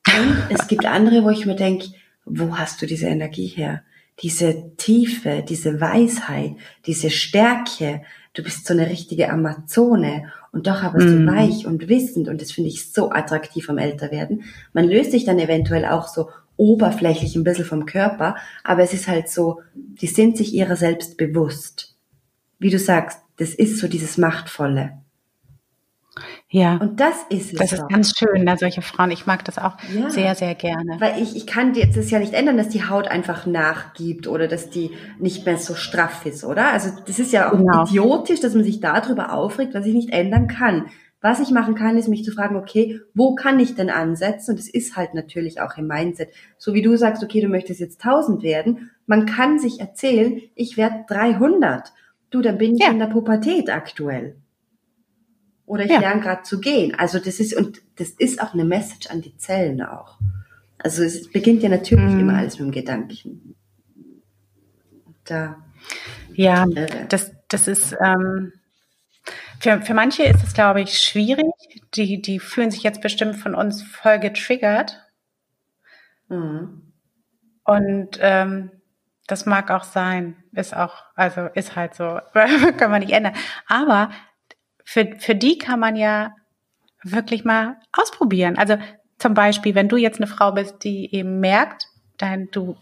Und 0.06 0.36
es 0.50 0.66
gibt 0.68 0.86
andere, 0.86 1.24
wo 1.24 1.30
ich 1.30 1.46
mir 1.46 1.56
denke, 1.56 1.88
wo 2.24 2.56
hast 2.56 2.80
du 2.80 2.86
diese 2.86 3.06
Energie 3.06 3.46
her? 3.46 3.82
Diese 4.22 4.76
Tiefe, 4.76 5.44
diese 5.46 5.80
Weisheit, 5.80 6.52
diese 6.86 7.10
Stärke. 7.10 8.02
Du 8.34 8.42
bist 8.42 8.66
so 8.66 8.74
eine 8.74 8.88
richtige 8.88 9.30
Amazone 9.30 10.30
und 10.52 10.66
doch 10.66 10.82
aber 10.82 11.00
so 11.00 11.16
mm. 11.16 11.26
weich 11.26 11.66
und 11.66 11.88
wissend 11.88 12.28
und 12.28 12.40
das 12.40 12.52
finde 12.52 12.68
ich 12.68 12.92
so 12.92 13.10
attraktiv 13.10 13.68
am 13.70 13.78
Älterwerden. 13.78 14.44
Man 14.72 14.88
löst 14.88 15.12
sich 15.12 15.24
dann 15.24 15.38
eventuell 15.38 15.86
auch 15.86 16.06
so 16.06 16.28
oberflächlich 16.56 17.36
ein 17.36 17.44
bisschen 17.44 17.64
vom 17.64 17.86
Körper, 17.86 18.36
aber 18.62 18.82
es 18.82 18.92
ist 18.92 19.08
halt 19.08 19.28
so, 19.28 19.62
die 19.74 20.06
sind 20.06 20.36
sich 20.36 20.52
ihrer 20.52 20.76
selbst 20.76 21.16
bewusst. 21.16 21.96
Wie 22.58 22.70
du 22.70 22.78
sagst, 22.78 23.20
das 23.38 23.54
ist 23.54 23.78
so 23.78 23.88
dieses 23.88 24.18
Machtvolle. 24.18 24.99
Ja. 26.52 26.78
Und 26.78 26.98
das 26.98 27.14
ist 27.28 27.52
es. 27.52 27.58
Das 27.58 27.72
ist 27.72 27.88
ganz 27.88 28.12
schön, 28.18 28.44
da 28.44 28.56
solche 28.56 28.82
Frauen. 28.82 29.12
Ich 29.12 29.24
mag 29.24 29.44
das 29.44 29.56
auch 29.56 29.76
ja. 29.94 30.10
sehr, 30.10 30.34
sehr 30.34 30.56
gerne. 30.56 30.96
Weil 30.98 31.22
ich, 31.22 31.36
ich 31.36 31.46
kann 31.46 31.74
jetzt 31.74 31.96
das 31.96 32.10
ja 32.10 32.18
nicht 32.18 32.34
ändern, 32.34 32.56
dass 32.56 32.68
die 32.68 32.88
Haut 32.88 33.06
einfach 33.06 33.46
nachgibt 33.46 34.26
oder 34.26 34.48
dass 34.48 34.68
die 34.68 34.90
nicht 35.20 35.46
mehr 35.46 35.58
so 35.58 35.76
straff 35.76 36.26
ist, 36.26 36.44
oder? 36.44 36.72
Also 36.72 36.90
das 37.06 37.20
ist 37.20 37.32
ja 37.32 37.48
auch 37.52 37.56
genau. 37.56 37.84
idiotisch, 37.84 38.40
dass 38.40 38.54
man 38.54 38.64
sich 38.64 38.80
darüber 38.80 39.32
aufregt, 39.32 39.74
was 39.74 39.86
ich 39.86 39.94
nicht 39.94 40.10
ändern 40.10 40.48
kann. 40.48 40.86
Was 41.20 41.38
ich 41.38 41.50
machen 41.50 41.76
kann, 41.76 41.96
ist 41.96 42.08
mich 42.08 42.24
zu 42.24 42.32
fragen, 42.32 42.56
okay, 42.56 43.00
wo 43.14 43.34
kann 43.34 43.60
ich 43.60 43.76
denn 43.76 43.90
ansetzen? 43.90 44.52
Und 44.52 44.58
das 44.58 44.68
ist 44.68 44.96
halt 44.96 45.14
natürlich 45.14 45.60
auch 45.60 45.76
im 45.76 45.86
Mindset. 45.86 46.30
So 46.58 46.74
wie 46.74 46.82
du 46.82 46.96
sagst, 46.96 47.22
okay, 47.22 47.40
du 47.40 47.48
möchtest 47.48 47.78
jetzt 47.78 48.04
1000 48.04 48.42
werden. 48.42 48.90
Man 49.06 49.26
kann 49.26 49.60
sich 49.60 49.78
erzählen, 49.78 50.40
ich 50.56 50.76
werde 50.76 51.04
300. 51.08 51.92
Du, 52.30 52.40
dann 52.40 52.58
bin 52.58 52.74
ich 52.74 52.82
ja. 52.82 52.90
in 52.90 52.98
der 52.98 53.06
Pubertät 53.06 53.70
aktuell 53.70 54.34
oder 55.70 55.84
ich 55.84 55.90
ja. 55.92 56.00
lerne 56.00 56.20
gerade 56.20 56.42
zu 56.42 56.58
gehen. 56.58 56.96
Also 56.98 57.20
das 57.20 57.38
ist, 57.38 57.54
und 57.54 57.80
das 57.94 58.10
ist 58.10 58.42
auch 58.42 58.54
eine 58.54 58.64
Message 58.64 59.08
an 59.08 59.22
die 59.22 59.36
Zellen 59.36 59.82
auch. 59.82 60.18
Also 60.78 61.04
es 61.04 61.30
beginnt 61.30 61.62
ja 61.62 61.68
natürlich 61.68 62.12
mm. 62.12 62.18
immer 62.18 62.38
alles 62.38 62.58
mit 62.58 62.66
dem 62.66 62.72
Gedanken. 62.72 63.54
Da. 65.24 65.62
Ja, 66.32 66.66
das, 67.08 67.30
das 67.46 67.68
ist, 67.68 67.96
ähm, 68.04 68.52
für, 69.60 69.80
für 69.82 69.94
manche 69.94 70.24
ist 70.24 70.42
es, 70.42 70.54
glaube 70.54 70.80
ich, 70.80 70.98
schwierig. 70.98 71.46
Die, 71.94 72.20
die 72.20 72.40
fühlen 72.40 72.72
sich 72.72 72.82
jetzt 72.82 73.00
bestimmt 73.00 73.36
von 73.36 73.54
uns 73.54 73.80
voll 73.84 74.18
getriggert. 74.18 74.98
Mhm. 76.28 76.82
Und 77.62 78.18
ähm, 78.20 78.72
das 79.28 79.46
mag 79.46 79.70
auch 79.70 79.84
sein. 79.84 80.34
Ist 80.50 80.74
auch, 80.74 81.04
also 81.14 81.42
ist 81.54 81.76
halt 81.76 81.94
so. 81.94 82.18
Können 82.32 82.92
wir 82.92 82.98
nicht 82.98 83.12
ändern. 83.12 83.34
Aber 83.68 84.10
für, 84.90 85.14
für 85.18 85.36
die 85.36 85.56
kann 85.56 85.78
man 85.78 85.94
ja 85.94 86.34
wirklich 87.04 87.44
mal 87.44 87.76
ausprobieren. 87.92 88.58
Also 88.58 88.76
zum 89.18 89.34
Beispiel, 89.34 89.76
wenn 89.76 89.88
du 89.88 89.96
jetzt 89.96 90.18
eine 90.18 90.26
Frau 90.26 90.50
bist, 90.50 90.82
die 90.82 91.14
eben 91.14 91.38
merkt, 91.38 91.86
dein, 92.16 92.50
du, 92.50 92.76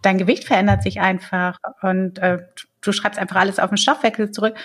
dein 0.00 0.16
Gewicht 0.16 0.44
verändert 0.44 0.84
sich 0.84 1.00
einfach 1.00 1.58
und 1.82 2.20
äh, 2.20 2.38
du 2.82 2.92
schreibst 2.92 3.18
einfach 3.18 3.34
alles 3.34 3.58
auf 3.58 3.68
den 3.68 3.78
Stoffwechsel 3.78 4.30
zurück, 4.30 4.56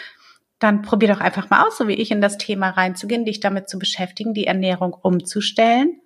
dann 0.60 0.84
probier 0.84 1.08
doch 1.08 1.21
einfach 1.21 1.50
mal 1.50 1.65
aus, 1.65 1.76
so 1.76 1.88
wie 1.88 1.95
ich, 1.95 2.12
in 2.12 2.21
das 2.21 2.38
Thema 2.38 2.69
reinzugehen, 2.69 3.26
dich 3.26 3.39
damit 3.39 3.67
zu 3.67 3.80
beschäftigen, 3.80 4.36
die 4.36 4.45
Ernährung 4.45 4.93
umzustellen 4.93 6.00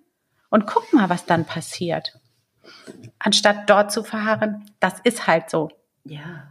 und 0.48 0.66
guck 0.66 0.94
mal, 0.94 1.10
was 1.10 1.26
dann 1.26 1.44
passiert. 1.44 2.18
Anstatt 3.18 3.68
dort 3.68 3.92
zu 3.92 4.02
verharren, 4.02 4.64
das 4.80 4.94
ist 5.00 5.26
halt 5.26 5.50
so. 5.50 5.68
Ja. 6.04 6.50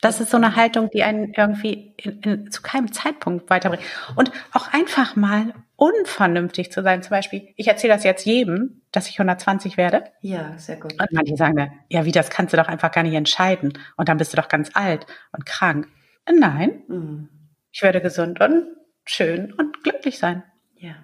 Das 0.00 0.20
ist 0.20 0.30
so 0.30 0.38
eine 0.38 0.56
Haltung, 0.56 0.88
die 0.90 1.02
einen 1.02 1.34
irgendwie 1.34 1.94
in, 1.98 2.20
in, 2.20 2.50
zu 2.50 2.62
keinem 2.62 2.90
Zeitpunkt 2.90 3.50
weiterbringt. 3.50 3.84
Und 4.16 4.32
auch 4.52 4.72
einfach 4.72 5.14
mal 5.14 5.52
unvernünftig 5.76 6.72
zu 6.72 6.82
sein. 6.82 7.02
Zum 7.02 7.10
Beispiel, 7.10 7.52
ich 7.56 7.68
erzähle 7.68 7.94
das 7.94 8.04
jetzt 8.04 8.24
jedem, 8.24 8.82
dass 8.92 9.08
ich 9.08 9.18
120 9.18 9.76
werde. 9.76 10.04
Ja, 10.20 10.56
sehr 10.56 10.76
gut. 10.76 10.92
Und 10.92 11.12
manche 11.12 11.36
sagen 11.36 11.54
mir, 11.54 11.70
ja, 11.88 12.04
wie, 12.04 12.12
das 12.12 12.30
kannst 12.30 12.52
du 12.52 12.56
doch 12.56 12.68
einfach 12.68 12.92
gar 12.92 13.02
nicht 13.02 13.14
entscheiden. 13.14 13.74
Und 13.96 14.08
dann 14.08 14.16
bist 14.16 14.32
du 14.32 14.36
doch 14.36 14.48
ganz 14.48 14.70
alt 14.74 15.06
und 15.32 15.44
krank. 15.44 15.88
Nein, 16.30 16.82
mhm. 16.88 17.28
ich 17.72 17.82
werde 17.82 18.00
gesund 18.00 18.40
und 18.40 18.66
schön 19.04 19.52
und 19.52 19.82
glücklich 19.82 20.18
sein. 20.18 20.44
Ja. 20.76 20.94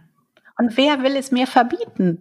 Und 0.58 0.76
wer 0.76 1.02
will 1.02 1.16
es 1.16 1.32
mir 1.32 1.46
verbieten? 1.46 2.20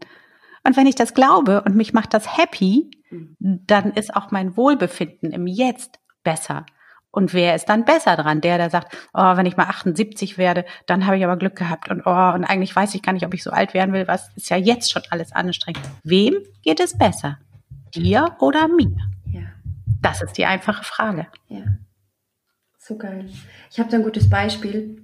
Und 0.64 0.78
wenn 0.78 0.88
ich 0.88 0.96
das 0.96 1.14
glaube 1.14 1.62
und 1.64 1.76
mich 1.76 1.94
macht 1.94 2.14
das 2.14 2.38
happy, 2.38 2.90
mhm. 3.10 3.62
dann 3.66 3.94
ist 3.94 4.16
auch 4.16 4.32
mein 4.32 4.58
Wohlbefinden 4.58 5.32
im 5.32 5.48
Jetzt 5.48 6.00
besser. 6.26 6.66
Und 7.16 7.34
wer 7.34 7.56
ist 7.56 7.70
dann 7.70 7.86
besser 7.86 8.18
dran? 8.18 8.42
Der, 8.42 8.58
der 8.58 8.70
sagt, 8.70 8.94
oh, 9.14 9.38
wenn 9.38 9.46
ich 9.46 9.56
mal 9.56 9.68
78 9.68 10.38
werde, 10.38 10.66
dann 10.86 11.06
habe 11.06 11.18
ich 11.18 11.24
aber 11.24 11.38
Glück 11.38 11.56
gehabt. 11.56 11.90
Und 11.90 12.02
oh, 12.06 12.34
und 12.34 12.44
eigentlich 12.44 12.76
weiß 12.76 12.94
ich 12.94 13.02
gar 13.02 13.14
nicht, 13.14 13.26
ob 13.26 13.34
ich 13.34 13.42
so 13.42 13.52
alt 13.52 13.74
werden 13.74 13.94
will. 13.94 14.06
Was 14.10 14.30
ist 14.36 14.50
ja 14.50 14.58
jetzt 14.58 14.92
schon 14.92 15.04
alles 15.12 15.32
anstrengend. 15.32 15.80
Wem 16.04 16.36
geht 16.62 16.82
es 16.82 16.98
besser? 16.98 17.38
Dir 17.96 18.36
oder 18.40 18.68
mir? 18.68 18.98
Ja. 19.32 19.44
Das 20.02 20.22
ist 20.22 20.38
die 20.38 20.46
einfache 20.46 20.84
Frage. 20.84 21.28
Ja. 21.48 21.64
So 22.78 22.98
geil. 22.98 23.30
Ich 23.72 23.80
habe 23.80 23.90
da 23.90 23.96
ein 23.96 24.04
gutes 24.04 24.30
Beispiel. 24.30 25.02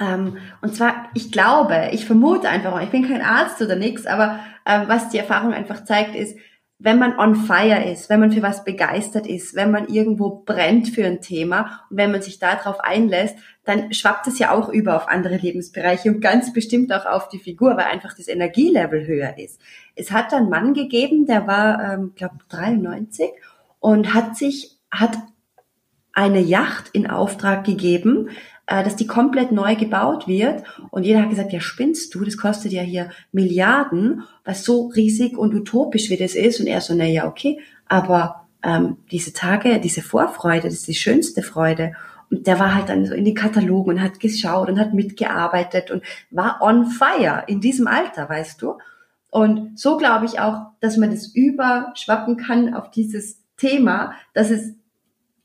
Ähm, 0.00 0.38
und 0.60 0.74
zwar, 0.74 1.08
ich 1.14 1.30
glaube, 1.30 1.90
ich 1.92 2.04
vermute 2.04 2.48
einfach, 2.48 2.82
ich 2.82 2.90
bin 2.90 3.06
kein 3.06 3.22
Arzt 3.22 3.62
oder 3.62 3.76
nichts, 3.76 4.06
aber 4.06 4.40
ähm, 4.66 4.88
was 4.88 5.10
die 5.10 5.18
Erfahrung 5.18 5.54
einfach 5.54 5.84
zeigt, 5.84 6.16
ist, 6.16 6.36
wenn 6.78 6.98
man 6.98 7.18
on 7.18 7.36
fire 7.36 7.84
ist, 7.90 8.10
wenn 8.10 8.20
man 8.20 8.32
für 8.32 8.42
was 8.42 8.64
begeistert 8.64 9.26
ist, 9.26 9.54
wenn 9.54 9.70
man 9.70 9.88
irgendwo 9.88 10.42
brennt 10.44 10.88
für 10.88 11.06
ein 11.06 11.20
Thema 11.20 11.84
und 11.88 11.96
wenn 11.96 12.10
man 12.10 12.20
sich 12.20 12.38
darauf 12.38 12.80
einlässt, 12.80 13.36
dann 13.64 13.92
schwappt 13.92 14.26
es 14.26 14.38
ja 14.38 14.50
auch 14.50 14.68
über 14.68 14.96
auf 14.96 15.08
andere 15.08 15.36
Lebensbereiche 15.36 16.10
und 16.10 16.20
ganz 16.20 16.52
bestimmt 16.52 16.92
auch 16.92 17.06
auf 17.06 17.28
die 17.28 17.38
Figur, 17.38 17.76
weil 17.76 17.86
einfach 17.86 18.14
das 18.16 18.28
Energielevel 18.28 19.06
höher 19.06 19.38
ist. 19.38 19.60
Es 19.94 20.10
hat 20.10 20.34
einen 20.34 20.50
Mann 20.50 20.74
gegeben, 20.74 21.26
der 21.26 21.46
war, 21.46 21.94
ähm, 21.94 22.12
glaube 22.16 22.36
93 22.48 23.30
und 23.78 24.12
hat 24.12 24.36
sich, 24.36 24.78
hat 24.90 25.16
eine 26.14 26.40
Yacht 26.40 26.90
in 26.92 27.08
Auftrag 27.08 27.64
gegeben, 27.64 28.30
äh, 28.66 28.82
dass 28.82 28.96
die 28.96 29.06
komplett 29.06 29.52
neu 29.52 29.76
gebaut 29.76 30.26
wird. 30.26 30.62
Und 30.90 31.04
jeder 31.04 31.22
hat 31.22 31.30
gesagt, 31.30 31.52
ja 31.52 31.60
spinnst 31.60 32.14
du, 32.14 32.24
das 32.24 32.36
kostet 32.36 32.72
ja 32.72 32.82
hier 32.82 33.10
Milliarden, 33.32 34.22
was 34.44 34.64
so 34.64 34.86
riesig 34.88 35.36
und 35.36 35.54
utopisch 35.54 36.08
wie 36.10 36.16
das 36.16 36.34
ist. 36.34 36.60
Und 36.60 36.66
er 36.66 36.80
so, 36.80 36.94
na 36.94 37.04
ja, 37.04 37.26
okay, 37.26 37.60
aber 37.88 38.46
ähm, 38.62 38.96
diese 39.10 39.32
Tage, 39.32 39.80
diese 39.80 40.02
Vorfreude, 40.02 40.62
das 40.62 40.74
ist 40.74 40.88
die 40.88 40.94
schönste 40.94 41.42
Freude. 41.42 41.92
Und 42.30 42.46
der 42.46 42.58
war 42.58 42.74
halt 42.74 42.88
dann 42.88 43.04
so 43.04 43.12
in 43.12 43.24
den 43.24 43.34
Katalogen 43.34 43.94
und 43.94 44.02
hat 44.02 44.18
geschaut 44.18 44.68
und 44.68 44.78
hat 44.78 44.94
mitgearbeitet 44.94 45.90
und 45.90 46.02
war 46.30 46.62
on 46.62 46.86
fire 46.86 47.44
in 47.46 47.60
diesem 47.60 47.86
Alter, 47.86 48.28
weißt 48.28 48.62
du. 48.62 48.78
Und 49.30 49.78
so 49.78 49.98
glaube 49.98 50.26
ich 50.26 50.40
auch, 50.40 50.68
dass 50.80 50.96
man 50.96 51.10
das 51.10 51.26
überschwappen 51.26 52.36
kann 52.36 52.72
auf 52.72 52.90
dieses 52.90 53.42
Thema, 53.56 54.14
dass 54.32 54.50
es 54.50 54.74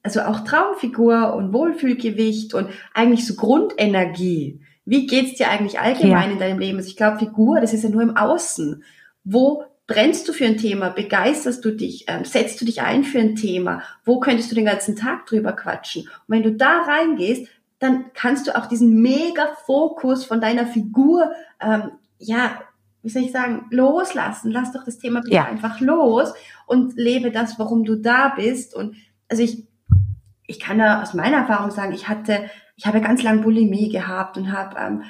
also 0.03 0.21
auch 0.21 0.41
Traumfigur 0.41 1.33
und 1.35 1.53
Wohlfühlgewicht 1.53 2.53
und 2.53 2.69
eigentlich 2.93 3.25
so 3.25 3.35
Grundenergie. 3.35 4.62
Wie 4.85 5.05
geht's 5.05 5.35
dir 5.35 5.49
eigentlich 5.49 5.79
allgemein 5.79 6.29
ja. 6.29 6.33
in 6.33 6.39
deinem 6.39 6.59
Leben? 6.59 6.77
Also 6.77 6.89
ich 6.89 6.97
glaube, 6.97 7.19
Figur, 7.19 7.59
das 7.59 7.73
ist 7.73 7.83
ja 7.83 7.89
nur 7.89 8.01
im 8.01 8.17
Außen. 8.17 8.83
Wo 9.23 9.63
brennst 9.88 10.27
du 10.27 10.33
für 10.33 10.45
ein 10.45 10.57
Thema? 10.57 10.89
Begeisterst 10.89 11.63
du 11.65 11.71
dich? 11.71 12.05
Ähm, 12.07 12.23
setzt 12.23 12.62
du 12.62 12.65
dich 12.65 12.81
ein 12.81 13.03
für 13.03 13.19
ein 13.19 13.35
Thema? 13.35 13.83
Wo 14.05 14.19
könntest 14.19 14.51
du 14.51 14.55
den 14.55 14.65
ganzen 14.65 14.95
Tag 14.95 15.25
drüber 15.25 15.53
quatschen? 15.53 16.03
Und 16.03 16.09
wenn 16.27 16.43
du 16.43 16.53
da 16.53 16.81
reingehst, 16.81 17.47
dann 17.79 18.05
kannst 18.13 18.47
du 18.47 18.55
auch 18.55 18.67
diesen 18.67 19.01
mega 19.01 19.47
Fokus 19.65 20.25
von 20.25 20.41
deiner 20.41 20.67
Figur, 20.67 21.31
ähm, 21.62 21.91
ja, 22.17 22.62
wie 23.01 23.09
soll 23.09 23.23
ich 23.23 23.31
sagen, 23.31 23.65
loslassen. 23.71 24.51
Lass 24.51 24.73
doch 24.73 24.83
das 24.83 24.99
Thema 24.99 25.21
ja. 25.27 25.45
einfach 25.45 25.79
los 25.79 26.33
und 26.67 26.95
lebe 26.95 27.31
das, 27.31 27.57
warum 27.57 27.85
du 27.85 27.95
da 27.95 28.33
bist. 28.35 28.75
Und 28.75 28.95
also 29.29 29.41
ich, 29.41 29.65
ich 30.49 30.59
kann 30.59 30.79
da 30.79 31.03
aus 31.03 31.13
meiner 31.13 31.38
Erfahrung 31.38 31.69
sagen, 31.69 31.93
ich 31.93 32.07
hatte, 32.07 32.49
ich 32.75 32.88
habe 32.88 33.01
ganz 33.01 33.21
lang 33.21 33.41
Bulimie 33.41 33.89
gehabt 33.89 34.35
und 34.35 34.51
habe 34.51 34.77
ähm, 34.79 35.03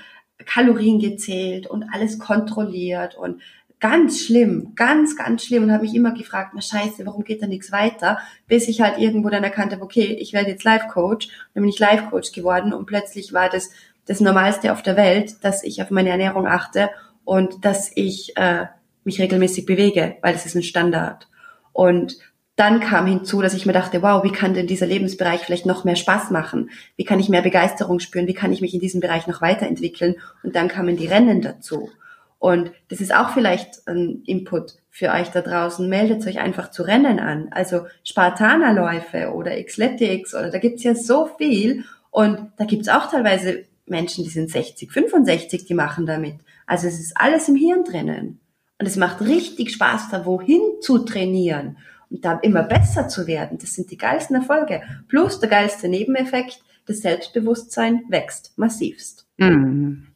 Kalorien 0.45 0.99
gezählt 0.99 1.65
und 1.65 1.86
alles 1.93 2.19
kontrolliert 2.19 3.15
und 3.15 3.41
ganz 3.80 4.19
schlimm, 4.19 4.73
ganz, 4.75 5.15
ganz 5.15 5.45
schlimm 5.45 5.63
und 5.63 5.71
habe 5.71 5.84
mich 5.84 5.95
immer 5.95 6.13
gefragt, 6.13 6.52
na 6.54 6.62
scheiße, 6.62 7.06
warum 7.06 7.23
geht 7.23 7.41
da 7.41 7.47
nichts 7.47 7.71
weiter? 7.71 8.19
Bis 8.47 8.67
ich 8.67 8.82
halt 8.82 8.97
irgendwo 8.97 9.30
dann 9.30 9.45
erkannt 9.45 9.71
habe, 9.71 9.82
okay, 9.82 10.17
ich 10.19 10.34
werde 10.34 10.49
jetzt 10.49 10.65
Life-Coach. 10.65 11.30
Dann 11.54 11.63
bin 11.63 11.69
ich 11.69 11.80
Life-Coach 11.80 12.34
geworden 12.34 12.73
und 12.73 12.86
plötzlich 12.86 13.32
war 13.32 13.49
das 13.49 13.69
das 14.06 14.19
Normalste 14.19 14.73
auf 14.73 14.82
der 14.82 14.97
Welt, 14.97 15.38
dass 15.45 15.63
ich 15.63 15.82
auf 15.82 15.89
meine 15.89 16.10
Ernährung 16.10 16.47
achte 16.47 16.89
und 17.23 17.63
dass 17.63 17.91
ich 17.95 18.36
äh, 18.36 18.65
mich 19.06 19.21
regelmäßig 19.21 19.65
bewege, 19.65 20.17
weil 20.21 20.34
das 20.34 20.45
ist 20.45 20.56
ein 20.56 20.63
Standard. 20.63 21.30
Und 21.71 22.17
dann 22.60 22.82
kam 22.82 23.06
hinzu, 23.06 23.41
dass 23.41 23.54
ich 23.54 23.65
mir 23.65 23.72
dachte, 23.72 24.02
wow, 24.02 24.22
wie 24.24 24.34
kann 24.34 24.54
denn 24.54 24.67
dieser 24.67 24.86
Lebensbereich 24.86 25.41
vielleicht 25.41 25.65
noch 25.65 25.86
mehr 25.86 25.95
Spaß 25.95 26.30
machen? 26.30 26.69
Wie 26.98 27.06
kann 27.06 27.19
ich 27.19 27.30
mehr 27.30 27.41
Begeisterung 27.41 28.02
spüren? 28.02 28.28
Wie 28.28 28.34
kann 28.34 28.52
ich 28.52 28.60
mich 28.60 28.74
in 28.74 28.82
diesem 28.82 29.00
Bereich 29.00 29.28
noch 29.28 29.41
weiterentwickeln? 29.41 30.15
Und 30.43 30.58
dann 30.58 30.67
kamen 30.67 30.98
die 30.98 31.08
Rennen 31.08 31.41
dazu. 31.41 31.89
Und 32.38 32.72
das 32.89 33.00
ist 33.00 33.15
auch 33.15 33.30
vielleicht 33.30 33.88
ein 33.88 34.24
Input 34.26 34.76
für 34.89 35.10
euch 35.12 35.30
da 35.30 35.41
draußen. 35.41 35.88
Meldet 35.88 36.28
euch 36.28 36.39
einfach 36.39 36.69
zu 36.69 36.84
Rennen 36.84 37.19
an. 37.19 37.48
Also 37.52 37.86
Spartanerläufe 38.04 39.32
oder 39.34 39.52
Xletics 39.63 40.36
oder 40.36 40.50
da 40.50 40.60
gibt's 40.60 40.84
ja 40.84 40.95
so 40.95 41.30
viel. 41.38 41.86
Und 42.12 42.52
da 42.58 42.65
gibt's 42.65 42.89
auch 42.89 43.10
teilweise 43.10 43.63
Menschen, 43.86 44.26
die 44.26 44.30
sind 44.30 44.52
60, 44.52 44.91
65, 44.91 45.63
die 45.63 45.74
machen 45.74 46.06
damit. 46.06 46.36
Also 46.65 46.88
es 46.88 47.00
ist 47.00 47.15
alles 47.15 47.48
im 47.48 47.56
Hirn 47.56 47.86
drinnen. 47.86 48.41
Und 48.80 48.86
es 48.86 48.98
macht 48.98 49.22
richtig 49.22 49.72
Spaß, 49.72 50.10
da 50.10 50.26
wohin 50.26 50.62
zu 50.82 51.00
trainieren 51.00 51.78
und 52.10 52.26
da 52.26 52.39
immer 52.41 52.63
besser 52.63 53.08
zu 53.08 53.28
werden. 53.28 53.58
Das 53.60 53.74
sind 53.74 53.91
die 53.91 53.98
geilsten 53.98 54.36
Erfolge. 54.36 54.82
Plus 55.08 55.39
der 55.39 55.50
geilste 55.50 55.88
Nebeneffekt, 55.88 56.62
das 56.86 57.02
Selbstbewusstsein 57.02 58.04
wächst 58.10 58.58
massivst. 58.58 59.28
Mm. 59.38 60.08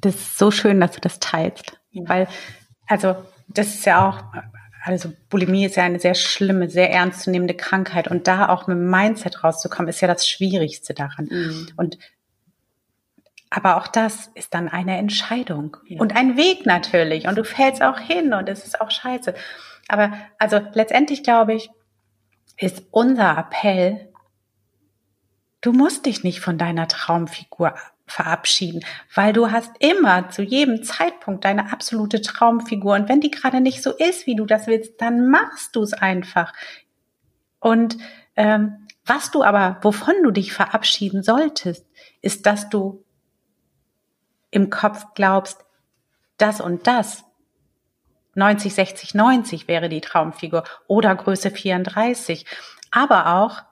Das 0.00 0.14
ist 0.14 0.38
so 0.38 0.50
schön, 0.50 0.80
dass 0.80 0.92
du 0.92 1.00
das 1.00 1.20
teilst. 1.20 1.78
Ja. 1.90 2.08
Weil, 2.08 2.28
also, 2.86 3.16
das 3.48 3.68
ist 3.68 3.84
ja 3.84 4.08
auch, 4.08 4.22
also 4.84 5.12
Bulimie 5.28 5.66
ist 5.66 5.76
ja 5.76 5.84
eine 5.84 6.00
sehr 6.00 6.14
schlimme, 6.14 6.68
sehr 6.68 6.90
ernstzunehmende 6.90 7.54
Krankheit. 7.54 8.08
Und 8.08 8.26
da 8.26 8.48
auch 8.48 8.66
mit 8.66 8.76
dem 8.76 8.90
Mindset 8.90 9.44
rauszukommen, 9.44 9.88
ist 9.88 10.00
ja 10.00 10.08
das 10.08 10.26
Schwierigste 10.26 10.94
daran. 10.94 11.28
Mhm. 11.30 11.68
Und 11.76 11.98
aber 13.54 13.76
auch 13.76 13.86
das 13.86 14.30
ist 14.34 14.54
dann 14.54 14.68
eine 14.68 14.96
Entscheidung 14.96 15.76
ja. 15.86 16.00
und 16.00 16.16
ein 16.16 16.38
Weg 16.38 16.64
natürlich. 16.64 17.28
Und 17.28 17.36
du 17.36 17.44
fällst 17.44 17.82
auch 17.82 17.98
hin 17.98 18.32
und 18.32 18.48
es 18.48 18.64
ist 18.64 18.80
auch 18.80 18.90
scheiße. 18.90 19.34
Aber 19.92 20.14
also 20.38 20.58
letztendlich 20.72 21.22
glaube 21.22 21.52
ich, 21.52 21.68
ist 22.56 22.82
unser 22.92 23.36
Appell, 23.36 24.10
du 25.60 25.72
musst 25.72 26.06
dich 26.06 26.24
nicht 26.24 26.40
von 26.40 26.56
deiner 26.56 26.88
Traumfigur 26.88 27.74
verabschieden, 28.06 28.82
weil 29.14 29.34
du 29.34 29.50
hast 29.50 29.70
immer 29.80 30.30
zu 30.30 30.42
jedem 30.42 30.82
Zeitpunkt 30.82 31.44
deine 31.44 31.72
absolute 31.72 32.22
Traumfigur 32.22 32.94
und 32.94 33.10
wenn 33.10 33.20
die 33.20 33.30
gerade 33.30 33.60
nicht 33.60 33.82
so 33.82 33.92
ist, 33.92 34.26
wie 34.26 34.34
du 34.34 34.46
das 34.46 34.66
willst, 34.66 34.98
dann 35.02 35.28
machst 35.28 35.76
du 35.76 35.82
es 35.82 35.92
einfach. 35.92 36.54
Und 37.60 37.98
ähm, 38.34 38.88
was 39.04 39.30
du 39.30 39.44
aber, 39.44 39.76
wovon 39.82 40.14
du 40.22 40.30
dich 40.30 40.54
verabschieden 40.54 41.22
solltest, 41.22 41.86
ist, 42.22 42.46
dass 42.46 42.70
du 42.70 43.04
im 44.50 44.70
Kopf 44.70 45.08
glaubst, 45.14 45.66
das 46.38 46.62
und 46.62 46.86
das 46.86 47.24
90, 48.34 48.74
60, 48.74 49.14
90 49.14 49.68
wäre 49.68 49.88
die 49.88 50.00
Traumfigur 50.00 50.64
oder 50.86 51.14
Größe 51.14 51.50
34. 51.50 52.46
Aber 52.90 53.34
auch 53.34 53.62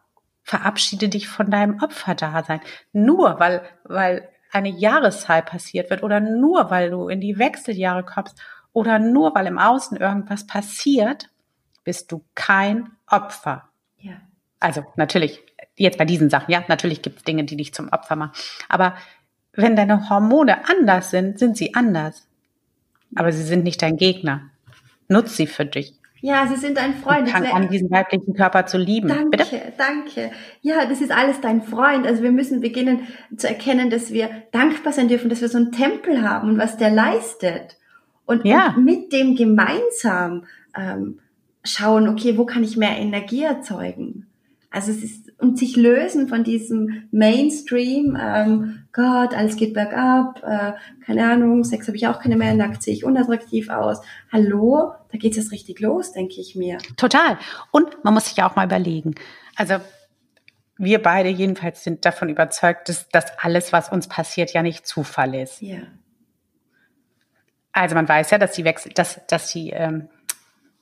verabschiede 0.43 1.09
dich 1.09 1.29
von 1.29 1.51
deinem 1.51 1.83
Opferdasein. 1.83 2.61
Nur 2.93 3.39
weil, 3.39 3.63
weil 3.85 4.29
eine 4.51 4.69
Jahreszahl 4.69 5.43
passiert 5.43 5.91
wird 5.91 6.03
oder 6.03 6.21
nur 6.21 6.71
weil 6.71 6.91
du 6.91 7.09
in 7.09 7.21
die 7.21 7.39
Wechseljahre 7.39 8.05
kommst 8.05 8.41
oder 8.73 8.99
nur 8.99 9.35
weil 9.35 9.47
im 9.47 9.59
Außen 9.59 9.97
irgendwas 9.97 10.47
passiert, 10.47 11.29
bist 11.85 12.13
du 12.13 12.25
kein 12.35 12.91
Opfer. 13.07 13.69
Ja. 13.99 14.15
Also 14.59 14.85
natürlich, 14.97 15.43
jetzt 15.77 15.99
bei 15.99 16.05
diesen 16.05 16.31
Sachen, 16.31 16.51
ja, 16.51 16.65
natürlich 16.69 17.03
gibt 17.03 17.19
es 17.19 17.25
Dinge, 17.25 17.45
die 17.45 17.57
dich 17.57 17.75
zum 17.75 17.89
Opfer 17.89 18.17
machen. 18.17 18.33
Aber 18.69 18.95
wenn 19.53 19.77
deine 19.77 20.09
Hormone 20.09 20.69
anders 20.69 21.11
sind, 21.11 21.39
sind 21.39 21.57
sie 21.57 21.75
anders. 21.75 22.29
Aber 23.15 23.33
sie 23.33 23.43
sind 23.43 23.65
nicht 23.65 23.83
dein 23.83 23.97
Gegner. 23.97 24.43
Nutz 25.09 25.37
sie 25.37 25.47
für 25.47 25.65
dich. 25.65 25.95
Ja, 26.23 26.47
sie 26.47 26.57
sind 26.57 26.77
dein 26.77 26.95
Freund. 26.95 27.23
Und 27.23 27.31
fang 27.31 27.47
an, 27.47 27.69
diesen 27.71 27.91
weiblichen 27.91 28.35
Körper 28.35 28.67
zu 28.67 28.77
lieben. 28.77 29.09
Danke, 29.09 29.39
Bitte? 29.39 29.73
danke. 29.79 30.31
Ja, 30.61 30.85
das 30.85 31.01
ist 31.01 31.11
alles 31.11 31.41
dein 31.41 31.63
Freund. 31.63 32.07
Also 32.07 32.23
wir 32.23 32.31
müssen 32.31 32.61
beginnen 32.61 33.07
zu 33.37 33.49
erkennen, 33.49 33.89
dass 33.89 34.13
wir 34.13 34.29
dankbar 34.53 34.93
sein 34.93 35.09
dürfen, 35.09 35.31
dass 35.31 35.41
wir 35.41 35.49
so 35.49 35.57
einen 35.57 35.73
Tempel 35.73 36.23
haben 36.23 36.51
und 36.51 36.59
was 36.59 36.77
der 36.77 36.91
leistet. 36.91 37.79
Und, 38.27 38.45
ja. 38.45 38.75
und 38.77 38.85
mit 38.85 39.13
dem 39.13 39.35
gemeinsam 39.35 40.45
ähm, 40.77 41.21
schauen, 41.65 42.09
okay, 42.09 42.37
wo 42.37 42.45
kann 42.45 42.63
ich 42.63 42.77
mehr 42.77 42.97
Energie 42.99 43.43
erzeugen? 43.43 44.30
Also 44.73 44.93
es 44.93 45.03
ist 45.03 45.33
und 45.39 45.59
sich 45.59 45.75
lösen 45.75 46.29
von 46.29 46.45
diesem 46.45 47.09
Mainstream, 47.11 48.17
ähm, 48.21 48.87
Gott, 48.93 49.35
alles 49.35 49.57
geht 49.57 49.75
bergab, 49.75 50.43
äh, 50.45 50.73
keine 51.05 51.29
Ahnung, 51.29 51.65
Sex 51.65 51.89
habe 51.89 51.97
ich 51.97 52.07
auch 52.07 52.21
keine 52.21 52.37
mehr, 52.37 52.55
nackt 52.55 52.83
sehe 52.83 52.95
ich 52.95 53.05
unattraktiv 53.05 53.69
aus. 53.69 54.01
Hallo, 54.31 54.93
da 55.11 55.19
geht 55.19 55.37
es 55.37 55.51
richtig 55.51 55.81
los, 55.81 56.13
denke 56.13 56.41
ich 56.41 56.55
mir. 56.55 56.79
Total. 56.97 57.37
Und 57.73 58.05
man 58.05 58.15
muss 58.15 58.27
sich 58.27 58.37
ja 58.37 58.49
auch 58.49 58.55
mal 58.55 58.67
überlegen. 58.67 59.17
Also 59.57 59.75
wir 60.77 61.03
beide 61.03 61.29
jedenfalls 61.29 61.83
sind 61.83 62.05
davon 62.05 62.29
überzeugt, 62.29 62.89
dass, 62.89 63.09
dass 63.09 63.39
alles, 63.39 63.73
was 63.73 63.91
uns 63.91 64.07
passiert, 64.07 64.53
ja 64.53 64.63
nicht 64.63 64.87
Zufall 64.87 65.35
ist. 65.35 65.61
Ja. 65.61 65.79
Also 67.73 67.97
man 67.97 68.09
weiß 68.09 68.31
ja, 68.31 68.39
dass 68.39 68.53
die 68.53 68.65
Wechsel, 68.65 68.93
dass, 68.95 69.21
dass 69.27 69.53
die, 69.53 69.71
ähm, 69.71 70.09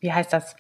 wie 0.01 0.13
heißt 0.13 0.33
das? 0.33 0.57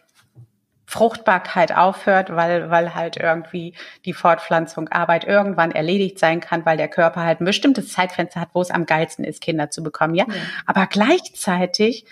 Fruchtbarkeit 0.91 1.77
aufhört, 1.77 2.35
weil, 2.35 2.71
weil 2.71 2.95
halt 2.95 3.19
irgendwie 3.19 3.75
die 4.07 4.15
Fortpflanzung 4.15 4.89
Arbeit 4.89 5.25
irgendwann 5.25 5.71
erledigt 5.71 6.19
sein 6.19 6.41
kann, 6.41 6.65
weil 6.65 6.79
der 6.79 6.89
Körper 6.89 7.25
halt 7.25 7.43
ein 7.43 7.45
bestimmtes 7.45 7.93
Zeitfenster 7.93 8.41
hat, 8.41 8.49
wo 8.55 8.63
es 8.63 8.71
am 8.71 8.87
geilsten 8.87 9.23
ist, 9.23 9.43
Kinder 9.43 9.71
zu 9.71 9.83
bekommen, 9.83 10.15
ja. 10.15 10.25
ja. 10.27 10.35
Aber 10.65 10.87
gleichzeitig 10.87 12.07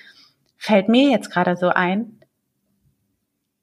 fällt 0.58 0.90
mir 0.90 1.08
jetzt 1.08 1.30
gerade 1.30 1.56
so 1.56 1.70
ein, 1.70 2.20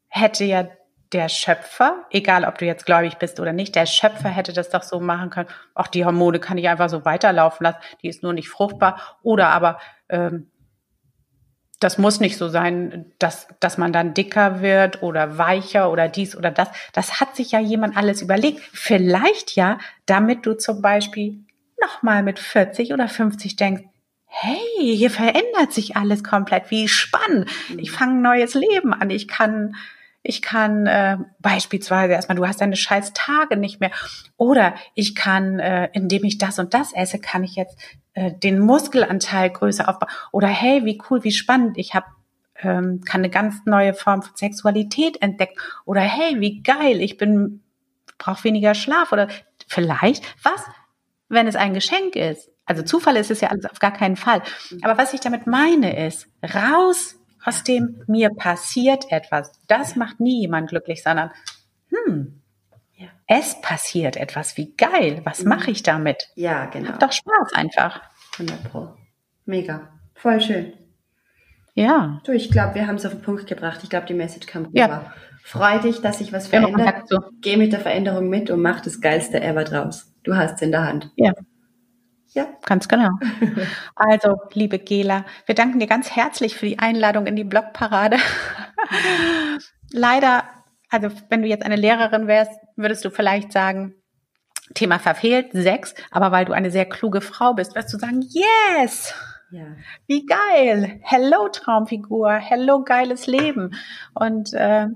hätte 0.07 0.45
ja 0.45 0.67
der 1.11 1.29
Schöpfer, 1.29 2.05
egal 2.09 2.43
ob 2.43 2.57
du 2.57 2.65
jetzt 2.65 2.87
gläubig 2.87 3.19
bist 3.19 3.39
oder 3.39 3.53
nicht, 3.53 3.75
der 3.75 3.85
Schöpfer 3.85 4.29
hätte 4.29 4.51
das 4.51 4.71
doch 4.71 4.81
so 4.81 4.99
machen 4.99 5.29
können, 5.29 5.49
ach, 5.75 5.89
die 5.89 6.05
Hormone 6.05 6.39
kann 6.39 6.57
ich 6.57 6.67
einfach 6.67 6.89
so 6.89 7.05
weiterlaufen 7.05 7.65
lassen, 7.65 7.77
die 8.01 8.07
ist 8.07 8.23
nur 8.23 8.33
nicht 8.33 8.49
fruchtbar. 8.49 9.19
Oder 9.21 9.49
aber 9.49 9.77
ähm, 10.09 10.49
das 11.83 11.97
muss 11.97 12.19
nicht 12.19 12.37
so 12.37 12.49
sein, 12.49 13.05
dass, 13.19 13.47
dass 13.59 13.77
man 13.77 13.91
dann 13.91 14.13
dicker 14.13 14.61
wird 14.61 15.03
oder 15.03 15.37
weicher 15.37 15.91
oder 15.91 16.07
dies 16.07 16.35
oder 16.35 16.51
das. 16.51 16.69
Das 16.93 17.19
hat 17.19 17.35
sich 17.35 17.51
ja 17.51 17.59
jemand 17.59 17.97
alles 17.97 18.21
überlegt. 18.21 18.61
Vielleicht 18.71 19.55
ja, 19.55 19.79
damit 20.05 20.45
du 20.45 20.53
zum 20.53 20.81
Beispiel 20.81 21.39
nochmal 21.81 22.23
mit 22.23 22.39
40 22.39 22.93
oder 22.93 23.07
50 23.07 23.55
denkst, 23.55 23.83
hey, 24.25 24.57
hier 24.95 25.11
verändert 25.11 25.71
sich 25.71 25.95
alles 25.95 26.23
komplett. 26.23 26.71
Wie 26.71 26.87
spannend. 26.87 27.49
Ich 27.77 27.91
fange 27.91 28.13
ein 28.13 28.21
neues 28.21 28.53
Leben 28.55 28.93
an. 28.93 29.09
Ich 29.09 29.27
kann 29.27 29.75
ich 30.23 30.41
kann 30.41 30.87
äh, 30.87 31.17
beispielsweise 31.39 32.13
erstmal, 32.13 32.37
du 32.37 32.47
hast 32.47 32.61
deine 32.61 32.77
scheiß 32.77 33.11
Tage 33.13 33.57
nicht 33.57 33.81
mehr. 33.81 33.91
Oder 34.37 34.73
ich 34.95 35.15
kann, 35.15 35.59
äh, 35.59 35.89
indem 35.91 36.23
ich 36.23 36.37
das 36.37 36.59
und 36.59 36.73
das 36.73 36.93
esse, 36.93 37.19
kann 37.19 37.43
ich 37.43 37.55
jetzt 37.55 37.77
äh, 38.13 38.31
den 38.31 38.59
Muskelanteil 38.59 39.49
größer 39.49 39.87
aufbauen. 39.87 40.09
Oder 40.31 40.47
hey, 40.47 40.85
wie 40.85 41.01
cool, 41.09 41.23
wie 41.23 41.31
spannend, 41.31 41.77
ich 41.77 41.93
habe 41.93 42.05
ähm, 42.61 43.01
kann 43.05 43.21
eine 43.21 43.29
ganz 43.29 43.65
neue 43.65 43.93
Form 43.93 44.21
von 44.21 44.35
Sexualität 44.35 45.21
entdecken. 45.21 45.55
Oder 45.85 46.01
hey, 46.01 46.39
wie 46.39 46.63
geil, 46.63 47.01
ich 47.01 47.17
bin 47.17 47.61
brauche 48.17 48.45
weniger 48.45 48.73
Schlaf. 48.73 49.11
Oder 49.11 49.27
vielleicht, 49.67 50.23
was, 50.41 50.63
wenn 51.27 51.47
es 51.47 51.57
ein 51.57 51.73
Geschenk 51.73 52.15
ist? 52.15 52.49
Also 52.65 52.83
Zufall 52.83 53.17
ist 53.17 53.31
es 53.31 53.41
ja 53.41 53.49
alles 53.49 53.65
auf 53.65 53.79
gar 53.79 53.91
keinen 53.91 54.15
Fall. 54.15 54.41
Aber 54.83 54.97
was 54.97 55.13
ich 55.13 55.19
damit 55.19 55.47
meine 55.47 56.07
ist, 56.07 56.27
raus 56.41 57.19
aus 57.43 57.63
dem 57.63 58.03
mir 58.07 58.29
passiert 58.29 59.11
etwas. 59.11 59.51
Das 59.67 59.95
macht 59.95 60.19
nie 60.19 60.41
jemand 60.41 60.69
glücklich, 60.69 61.03
sondern 61.03 61.31
hm, 61.89 62.41
ja. 62.95 63.07
es 63.27 63.59
passiert 63.61 64.17
etwas. 64.17 64.57
Wie 64.57 64.75
geil. 64.75 65.21
Was 65.23 65.43
mhm. 65.43 65.49
mache 65.49 65.71
ich 65.71 65.83
damit? 65.83 66.29
Ja, 66.35 66.65
genau. 66.65 66.89
Hab 66.89 66.99
doch 66.99 67.11
Spaß 67.11 67.53
einfach. 67.53 68.01
100 68.33 68.71
Pro. 68.71 68.93
Mega. 69.45 69.89
Voll 70.15 70.41
schön. 70.41 70.73
Ja. 71.75 72.21
Du, 72.23 72.31
ich 72.31 72.51
glaube, 72.51 72.75
wir 72.75 72.87
haben 72.87 72.95
es 72.95 73.05
auf 73.05 73.13
den 73.13 73.21
Punkt 73.21 73.47
gebracht. 73.47 73.79
Ich 73.83 73.89
glaube, 73.89 74.05
die 74.05 74.13
Message 74.13 74.47
kam 74.47 74.65
rüber. 74.65 74.79
Ja. 74.79 75.13
Freu 75.43 75.79
dich, 75.79 76.01
dass 76.01 76.19
sich 76.19 76.31
was 76.31 76.47
verändert. 76.47 77.07
So. 77.09 77.19
Geh 77.41 77.57
mit 77.57 77.73
der 77.73 77.81
Veränderung 77.81 78.29
mit 78.29 78.49
und 78.49 78.61
mach 78.61 78.79
das 78.79 79.01
Geilste 79.01 79.41
ever 79.41 79.63
draus. 79.63 80.13
Du 80.23 80.35
hast 80.35 80.55
es 80.55 80.61
in 80.61 80.71
der 80.71 80.85
Hand. 80.85 81.11
Ja. 81.15 81.33
Ja. 82.33 82.47
Ganz 82.65 82.87
genau. 82.87 83.09
Also, 83.95 84.37
liebe 84.53 84.79
Gela, 84.79 85.25
wir 85.45 85.55
danken 85.55 85.79
dir 85.79 85.87
ganz 85.87 86.15
herzlich 86.15 86.55
für 86.55 86.65
die 86.65 86.79
Einladung 86.79 87.27
in 87.27 87.35
die 87.35 87.43
Blogparade. 87.43 88.17
Leider, 89.91 90.43
also 90.89 91.09
wenn 91.29 91.43
du 91.43 91.47
jetzt 91.47 91.63
eine 91.63 91.75
Lehrerin 91.75 92.27
wärst, 92.27 92.51
würdest 92.75 93.05
du 93.05 93.11
vielleicht 93.11 93.51
sagen, 93.51 93.95
Thema 94.73 94.97
verfehlt, 94.97 95.49
sechs, 95.51 95.93
aber 96.09 96.31
weil 96.31 96.45
du 96.45 96.53
eine 96.53 96.71
sehr 96.71 96.85
kluge 96.85 97.21
Frau 97.21 97.53
bist, 97.53 97.75
wirst 97.75 97.93
du 97.93 97.97
sagen, 97.99 98.21
yes! 98.21 99.13
Ja. 99.51 99.65
Wie 100.07 100.25
geil! 100.25 100.99
Hello 101.03 101.47
Traumfigur, 101.49 102.33
hello 102.33 102.83
geiles 102.83 103.27
Leben. 103.27 103.75
Und 104.15 104.53
äh, 104.53 104.87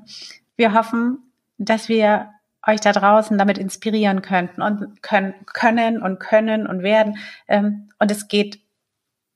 wir 0.56 0.74
hoffen, 0.74 1.32
dass 1.60 1.90
wir 1.90 2.32
euch 2.68 2.82
da 2.82 2.92
draußen 2.92 3.38
damit 3.38 3.58
inspirieren 3.58 4.22
könnten 4.22 4.62
und 4.62 5.02
können, 5.02 5.34
können 5.46 6.02
und 6.02 6.20
können 6.20 6.68
und 6.68 6.84
werden. 6.84 7.18
Ähm, 7.48 7.90
und 8.00 8.12
es 8.12 8.28
geht 8.28 8.60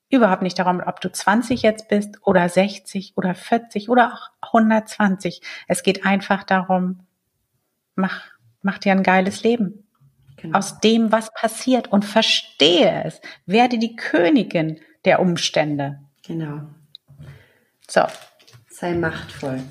überhaupt 0.09 0.41
nicht 0.41 0.59
darum, 0.59 0.81
ob 0.85 0.99
du 1.01 1.11
20 1.11 1.61
jetzt 1.61 1.87
bist 1.87 2.19
oder 2.25 2.47
60 2.47 3.13
oder 3.15 3.33
40 3.33 3.89
oder 3.89 4.13
auch 4.13 4.29
120. 4.53 5.41
Es 5.67 5.83
geht 5.83 6.05
einfach 6.05 6.43
darum, 6.43 7.07
mach, 7.95 8.25
mach 8.61 8.77
dir 8.77 8.91
ein 8.91 9.03
geiles 9.03 9.43
Leben. 9.43 9.87
Genau. 10.37 10.57
Aus 10.57 10.79
dem, 10.79 11.11
was 11.11 11.33
passiert 11.33 11.91
und 11.91 12.03
verstehe 12.03 13.03
es. 13.05 13.21
Werde 13.45 13.77
die 13.77 13.95
Königin 13.95 14.79
der 15.05 15.19
Umstände. 15.19 15.99
Genau. 16.25 16.61
So. 17.87 18.01
Sei 18.69 18.93
machtvoll. 18.93 19.61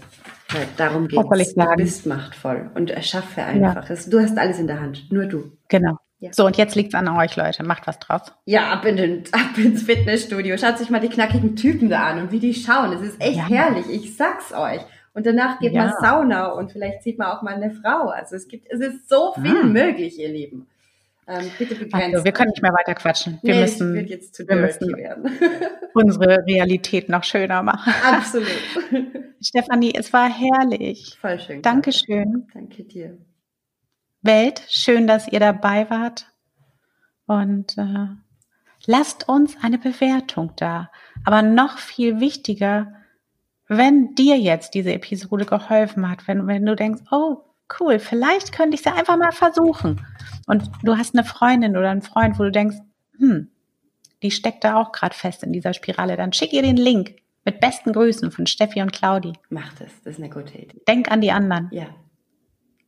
Ja, 0.52 0.60
darum 0.76 1.08
geht 1.08 1.18
es. 1.18 1.54
Du 1.54 1.76
bist 1.76 2.06
machtvoll 2.06 2.70
und 2.74 2.90
erschaffe 2.90 3.42
einfach. 3.42 3.88
Ja. 3.88 3.96
Du 4.08 4.20
hast 4.20 4.38
alles 4.38 4.58
in 4.58 4.66
der 4.66 4.80
Hand. 4.80 5.10
Nur 5.10 5.26
du. 5.26 5.52
Genau. 5.68 5.96
Ja. 6.18 6.32
So, 6.34 6.44
und 6.44 6.58
jetzt 6.58 6.74
liegt's 6.74 6.94
an 6.94 7.08
euch, 7.08 7.36
Leute. 7.36 7.62
Macht 7.62 7.86
was 7.86 7.98
draus. 7.98 8.20
Ja, 8.44 8.70
ab, 8.70 8.84
in 8.84 9.24
ab 9.32 9.56
ins 9.56 9.84
Fitnessstudio. 9.84 10.58
Schaut 10.58 10.78
sich 10.78 10.90
mal 10.90 11.00
die 11.00 11.08
knackigen 11.08 11.56
Typen 11.56 11.88
da 11.88 12.08
an 12.08 12.20
und 12.20 12.32
wie 12.32 12.40
die 12.40 12.54
schauen. 12.54 12.92
Es 12.92 13.00
ist 13.00 13.20
echt 13.20 13.36
ja. 13.36 13.48
herrlich. 13.48 13.88
Ich 13.88 14.16
sag's 14.16 14.52
euch. 14.52 14.80
Und 15.14 15.26
danach 15.26 15.58
geht 15.58 15.72
ja. 15.72 15.86
man 15.86 15.94
Sauna 16.00 16.46
und 16.48 16.72
vielleicht 16.72 17.02
sieht 17.02 17.18
man 17.18 17.28
auch 17.28 17.42
mal 17.42 17.54
eine 17.54 17.70
Frau. 17.70 18.08
Also 18.08 18.36
es 18.36 18.48
gibt, 18.48 18.70
es 18.70 18.80
ist 18.80 19.08
so 19.08 19.32
viel 19.34 19.62
ah. 19.62 19.66
möglich, 19.66 20.18
ihr 20.18 20.28
Lieben. 20.28 20.66
Ähm, 21.30 21.50
bitte 21.58 21.76
begrenzt. 21.76 21.94
Also, 21.94 22.24
wir 22.24 22.32
können 22.32 22.50
nicht 22.50 22.62
mehr 22.62 22.72
weiter 22.72 22.94
quatschen. 22.94 23.38
Wir 23.42 23.54
nee, 23.54 23.60
müssen, 23.60 23.94
wird 23.94 24.10
jetzt 24.10 24.34
zu 24.34 24.48
wir 24.48 24.56
müssen 24.56 24.96
werden. 24.96 25.30
unsere 25.94 26.44
Realität 26.44 27.08
noch 27.08 27.22
schöner 27.22 27.62
machen. 27.62 27.92
Absolut. 28.04 28.48
Stefanie, 29.40 29.92
es 29.94 30.12
war 30.12 30.28
herrlich. 30.28 31.16
Voll 31.20 31.38
schön. 31.38 31.62
Dankeschön. 31.62 32.48
Danke 32.52 32.82
dir. 32.82 33.16
Welt, 34.22 34.62
schön, 34.68 35.06
dass 35.06 35.28
ihr 35.28 35.38
dabei 35.40 35.88
wart. 35.88 36.26
Und 37.26 37.78
äh, 37.78 38.08
lasst 38.86 39.28
uns 39.28 39.56
eine 39.62 39.78
Bewertung 39.78 40.52
da. 40.56 40.90
Aber 41.24 41.42
noch 41.42 41.78
viel 41.78 42.18
wichtiger, 42.18 42.92
wenn 43.68 44.16
dir 44.16 44.36
jetzt 44.36 44.74
diese 44.74 44.92
Episode 44.92 45.46
geholfen 45.46 46.10
hat, 46.10 46.26
wenn, 46.26 46.48
wenn 46.48 46.66
du 46.66 46.74
denkst, 46.74 47.02
oh, 47.12 47.44
cool, 47.78 47.98
vielleicht 47.98 48.52
könnte 48.52 48.74
ich 48.74 48.80
es 48.80 48.84
ja 48.84 48.94
einfach 48.94 49.16
mal 49.16 49.32
versuchen. 49.32 50.04
Und 50.46 50.70
du 50.82 50.96
hast 50.96 51.14
eine 51.14 51.24
Freundin 51.24 51.76
oder 51.76 51.90
einen 51.90 52.02
Freund, 52.02 52.38
wo 52.38 52.44
du 52.44 52.50
denkst, 52.50 52.76
hm, 53.18 53.48
die 54.22 54.30
steckt 54.30 54.64
da 54.64 54.76
auch 54.76 54.92
gerade 54.92 55.14
fest 55.14 55.42
in 55.42 55.52
dieser 55.52 55.74
Spirale, 55.74 56.16
dann 56.16 56.32
schick 56.32 56.52
ihr 56.52 56.62
den 56.62 56.76
Link. 56.76 57.16
Mit 57.44 57.60
besten 57.60 57.92
Grüßen 57.92 58.30
von 58.30 58.46
Steffi 58.46 58.82
und 58.82 58.92
Claudi. 58.92 59.32
Mach 59.48 59.72
das, 59.74 59.90
das 60.04 60.14
ist 60.14 60.18
eine 60.18 60.28
gute 60.28 60.58
Idee. 60.58 60.82
Denk 60.86 61.10
an 61.10 61.22
die 61.22 61.32
anderen. 61.32 61.68
Ja. 61.72 61.86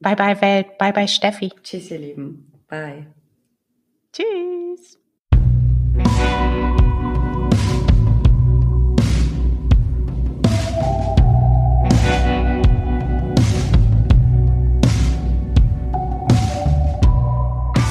Bye 0.00 0.16
bye 0.16 0.40
Welt, 0.42 0.78
bye 0.78 0.92
bye 0.92 1.08
Steffi. 1.08 1.50
Tschüss, 1.62 1.90
ihr 1.90 1.98
Lieben. 1.98 2.52
Bye. 2.68 3.06
Tschüss. 4.12 4.98